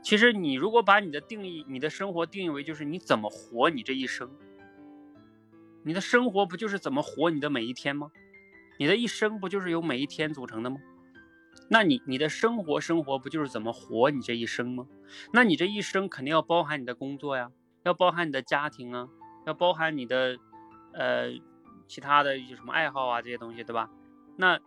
[0.02, 4.30] 其实，你如果把你的定义、你的生活定义为就是你怎么活你这一生，
[5.82, 8.10] 你的生活不就是怎么活你的每一天吗？
[8.78, 10.76] 你的一生不就是由每一天组成的吗？
[11.70, 14.86] 那你你的生活生活不就是怎么活你这一生吗？
[15.32, 17.50] 那你这一生肯定要包含你的工作呀，
[17.84, 19.08] 要包含你的家庭啊，
[19.46, 20.36] 要包含你的
[20.92, 21.32] 呃
[21.86, 23.90] 其他的一些什么爱好啊这些东西，对吧？
[24.36, 24.58] 那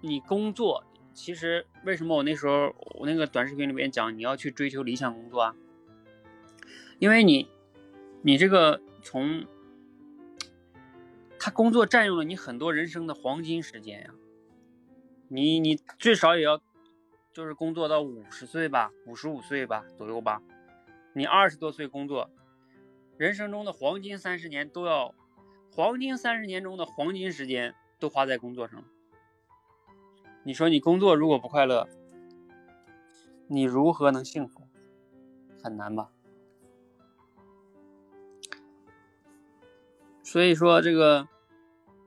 [0.00, 0.84] 你工作。
[1.14, 5.56] 其实为什么我那时候我那个短视频里面讲你要去追求理想工作啊？
[6.98, 7.48] 因为你，
[8.20, 9.46] 你这个从
[11.38, 14.10] 他工作占用了你很多人生的黄金时间呀。
[15.28, 16.60] 你你最少也要
[17.32, 20.42] 就是工作到五十岁吧，五十五岁吧左右吧。
[21.14, 22.30] 你二十多岁工作，
[23.16, 25.14] 人生中的黄金三十年都要，
[25.76, 28.86] 黄金三十年中的黄金时间都花在工作上了。
[30.42, 31.86] 你说你工作如果不快乐，
[33.46, 34.66] 你如何能幸福？
[35.62, 36.08] 很难吧？
[40.22, 41.28] 所以说这个，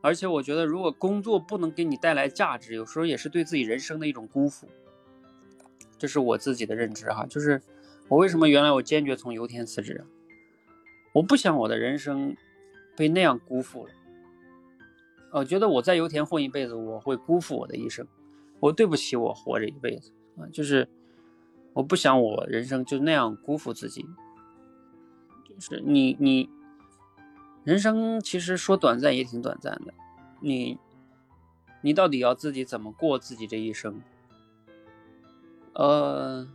[0.02, 4.68] 而且我觉得，如果工作不能给你带来价值，有时候也是对自己人生的一种辜负。
[6.00, 7.62] 这是我自己的认知哈，就是
[8.08, 10.04] 我为什么原来我坚决从油田辞职？
[11.14, 12.36] 我不想我的人生
[13.00, 13.94] 被那样辜负了。
[15.32, 18.06] 我觉得我在油田混一辈子，我会辜负我的一生。
[18.60, 20.90] 我对不起我活着一辈子啊，就是
[21.72, 24.06] 我不想我人生就那样辜负自己。
[25.48, 26.50] 就是你你
[27.64, 29.94] 人生其实说短暂也挺短暂的，
[30.42, 30.78] 你
[31.82, 34.02] 你到底要自己怎么过自己这一生？
[35.72, 36.46] 呃，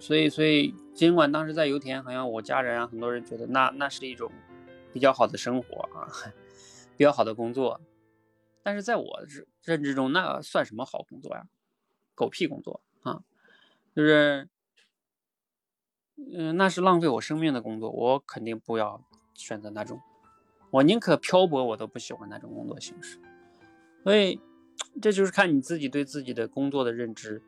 [0.00, 4.32] 所以所以尽管当时在油田，好像我家人啊很多人觉得那那是一种
[4.92, 6.08] 比较好的生活啊，
[6.96, 7.80] 比较好的工作。
[8.62, 11.46] 但是在我认认知中，那算什么好工作呀？
[12.14, 13.22] 狗屁工作啊！
[13.96, 14.48] 就是，
[16.16, 19.98] 嗯，那是浪费我生命的工作，我肯定不要选择那种。
[20.70, 23.18] 我宁可漂泊，我都不喜欢那种工作形式。
[24.04, 24.38] 所以，
[25.00, 27.42] 这就是看你自己对自己的工作的认知。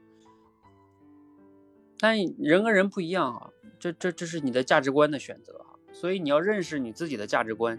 [1.98, 5.66] 但人跟人不一样啊，这这这是你的价值观的选择。
[5.92, 7.78] 所以你要认识你自己的价值观。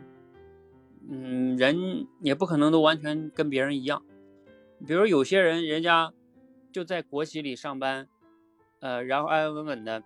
[1.10, 4.04] 嗯，人也不可能都完全跟别人一样。
[4.88, 6.14] 比如有些人，人家
[6.72, 8.08] 就在国企里上班，
[8.80, 10.04] 呃，然后安安稳稳的，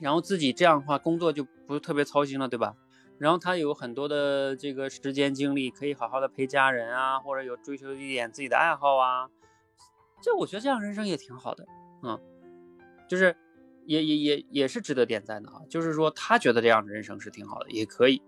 [0.00, 2.74] 然后自己这样的话工作就不是特别操心了，对吧？
[3.18, 9.30] 然后他有很多的这个时间精力，可以好好的陪家人啊，或者有追求一点自己的爱好啊。
[10.20, 11.66] 这我觉得这样人生也挺好的
[12.02, 12.18] 啊，
[13.08, 13.36] 就是
[13.86, 15.62] 也也也也是值得点赞的啊。
[15.68, 18.20] 就是说他觉得这样的人生是挺好的，也可以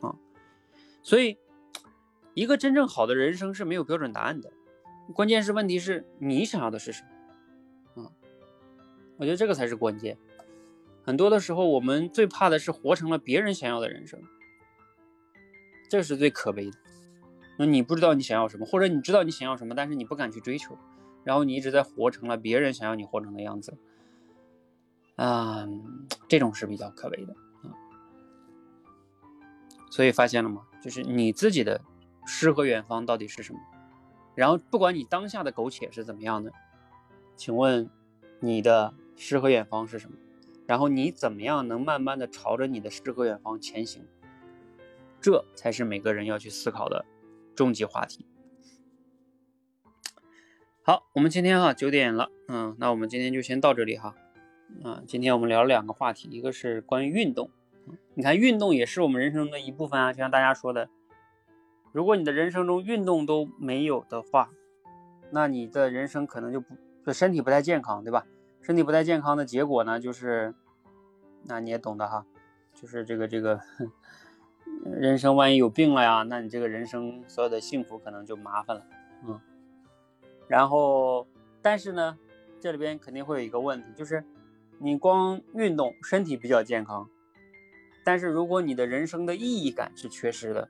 [0.00, 0.16] 啊。
[1.02, 1.38] 所以，
[2.34, 4.50] 一个真正好的人生是没有标准答案的，
[5.14, 7.02] 关键是问题是你想要的是什
[7.94, 8.02] 么？
[8.02, 8.10] 啊，
[9.18, 10.18] 我觉得这个才是关键。
[11.04, 14.18] 很多的时候，我们最怕的是活成了别人想要的人生，
[15.88, 16.78] 这是最可悲的。
[17.58, 20.78] 那你不知道你想要什么，或者你知道你想要什么，但是你不敢去追求，
[21.22, 23.76] 然后你一直在活成了别人想要你活成的样子，
[25.16, 25.66] 啊，
[26.28, 27.70] 这种是比较可悲的啊。
[29.90, 30.66] 所以发现了吗？
[30.82, 31.80] 就是你自己的
[32.26, 33.60] 诗和远方到底是什么？
[34.34, 36.52] 然后不管你当下的苟且是怎么样的，
[37.36, 37.88] 请问
[38.40, 40.16] 你的诗和远方是什么？
[40.66, 44.04] 然后你怎么样能慢慢的朝着你的诗和远方前行？
[45.20, 47.04] 这才是每个人要去思考的
[47.54, 48.26] 终极话题。
[50.82, 54.14] 好，我们今天哈九点了，嗯，那我们今天就先到这里哈。
[54.84, 57.50] 嗯，今天我们聊了两个话题，一个是关于运动，
[58.14, 60.88] 你看运动也是我们人生中的一部分啊，就像大家说的，
[61.92, 64.50] 如果你的人生中运动都没有的话，
[65.30, 68.26] 那你的人生可能就不就身体不太健康，对吧？
[68.60, 70.54] 身体不太健康的结果呢，就是，
[71.44, 72.24] 那你也懂的哈，
[72.74, 73.60] 就是这个这个，
[74.84, 78.86] 人生万一有病了呀，那你这个人生所有的幸福可能就麻烦了，
[79.26, 79.40] 嗯。
[80.48, 81.26] 然后，
[81.62, 82.18] 但是呢，
[82.60, 84.24] 这里边肯定会有一个问题，就是
[84.84, 87.08] 你光运动，身体比较健康，
[88.04, 90.68] 但是如果你的人生的意义感是缺失的，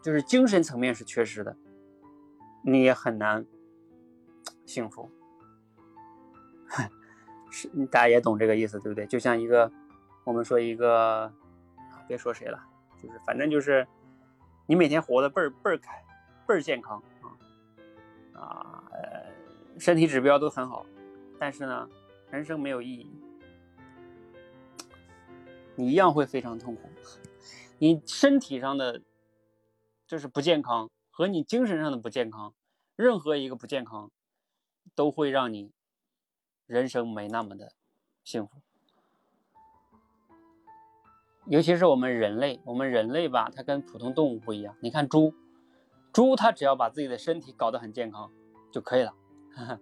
[0.00, 1.54] 就是精神层面是缺失的，
[2.64, 3.44] 你也很难
[4.64, 5.10] 幸福。
[7.52, 9.06] 是，大家也懂这个意思，对不对？
[9.06, 9.70] 就像一个，
[10.24, 12.58] 我们说一个，啊，别说谁了，
[12.96, 13.86] 就是反正就是，
[14.64, 16.02] 你每天活得倍儿倍儿开，
[16.46, 17.02] 倍儿健康
[18.32, 19.26] 啊，啊，呃
[19.78, 20.86] 身体指标都很好，
[21.38, 21.86] 但是呢，
[22.30, 23.10] 人生没有意义，
[25.76, 26.82] 你一样会非常痛苦。
[27.78, 29.02] 你身体上的
[30.06, 32.54] 就是不健康，和你精神上的不健康，
[32.96, 34.10] 任何一个不健康，
[34.94, 35.72] 都会让你。
[36.66, 37.72] 人生没那么的
[38.22, 38.62] 幸福，
[41.46, 44.76] 尤其是我们人类，我们人类吧，它跟普通动物不一样。
[44.80, 45.34] 你看猪，
[46.12, 48.30] 猪它只要把自己的身体搞得很健康
[48.70, 49.16] 就可以了，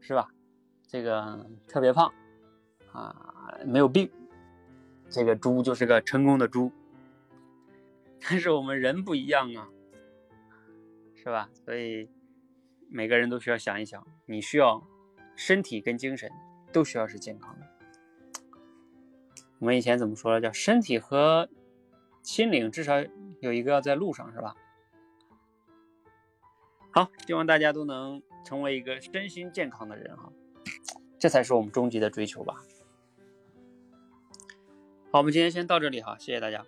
[0.00, 0.32] 是吧？
[0.88, 2.12] 这个特别胖
[2.92, 4.10] 啊，没有病，
[5.08, 6.72] 这个猪就是个成功的猪。
[8.20, 9.68] 但是我们人不一样啊，
[11.14, 11.48] 是吧？
[11.64, 12.10] 所以
[12.90, 14.82] 每个人都需要想一想，你需要。
[15.40, 16.28] 身体跟精神
[16.72, 17.66] 都需要是健康的。
[19.60, 20.40] 我们以前怎么说了？
[20.40, 21.48] 叫身体和
[22.24, 22.94] 心灵至少
[23.38, 24.56] 有一个要在路上，是吧？
[26.90, 30.32] 好，希望大家都能成为一个身心健康的人哈，
[31.18, 32.54] 这才是我们终极的追求吧。
[35.10, 36.64] 好，我们今天先到这里哈，谢谢大家。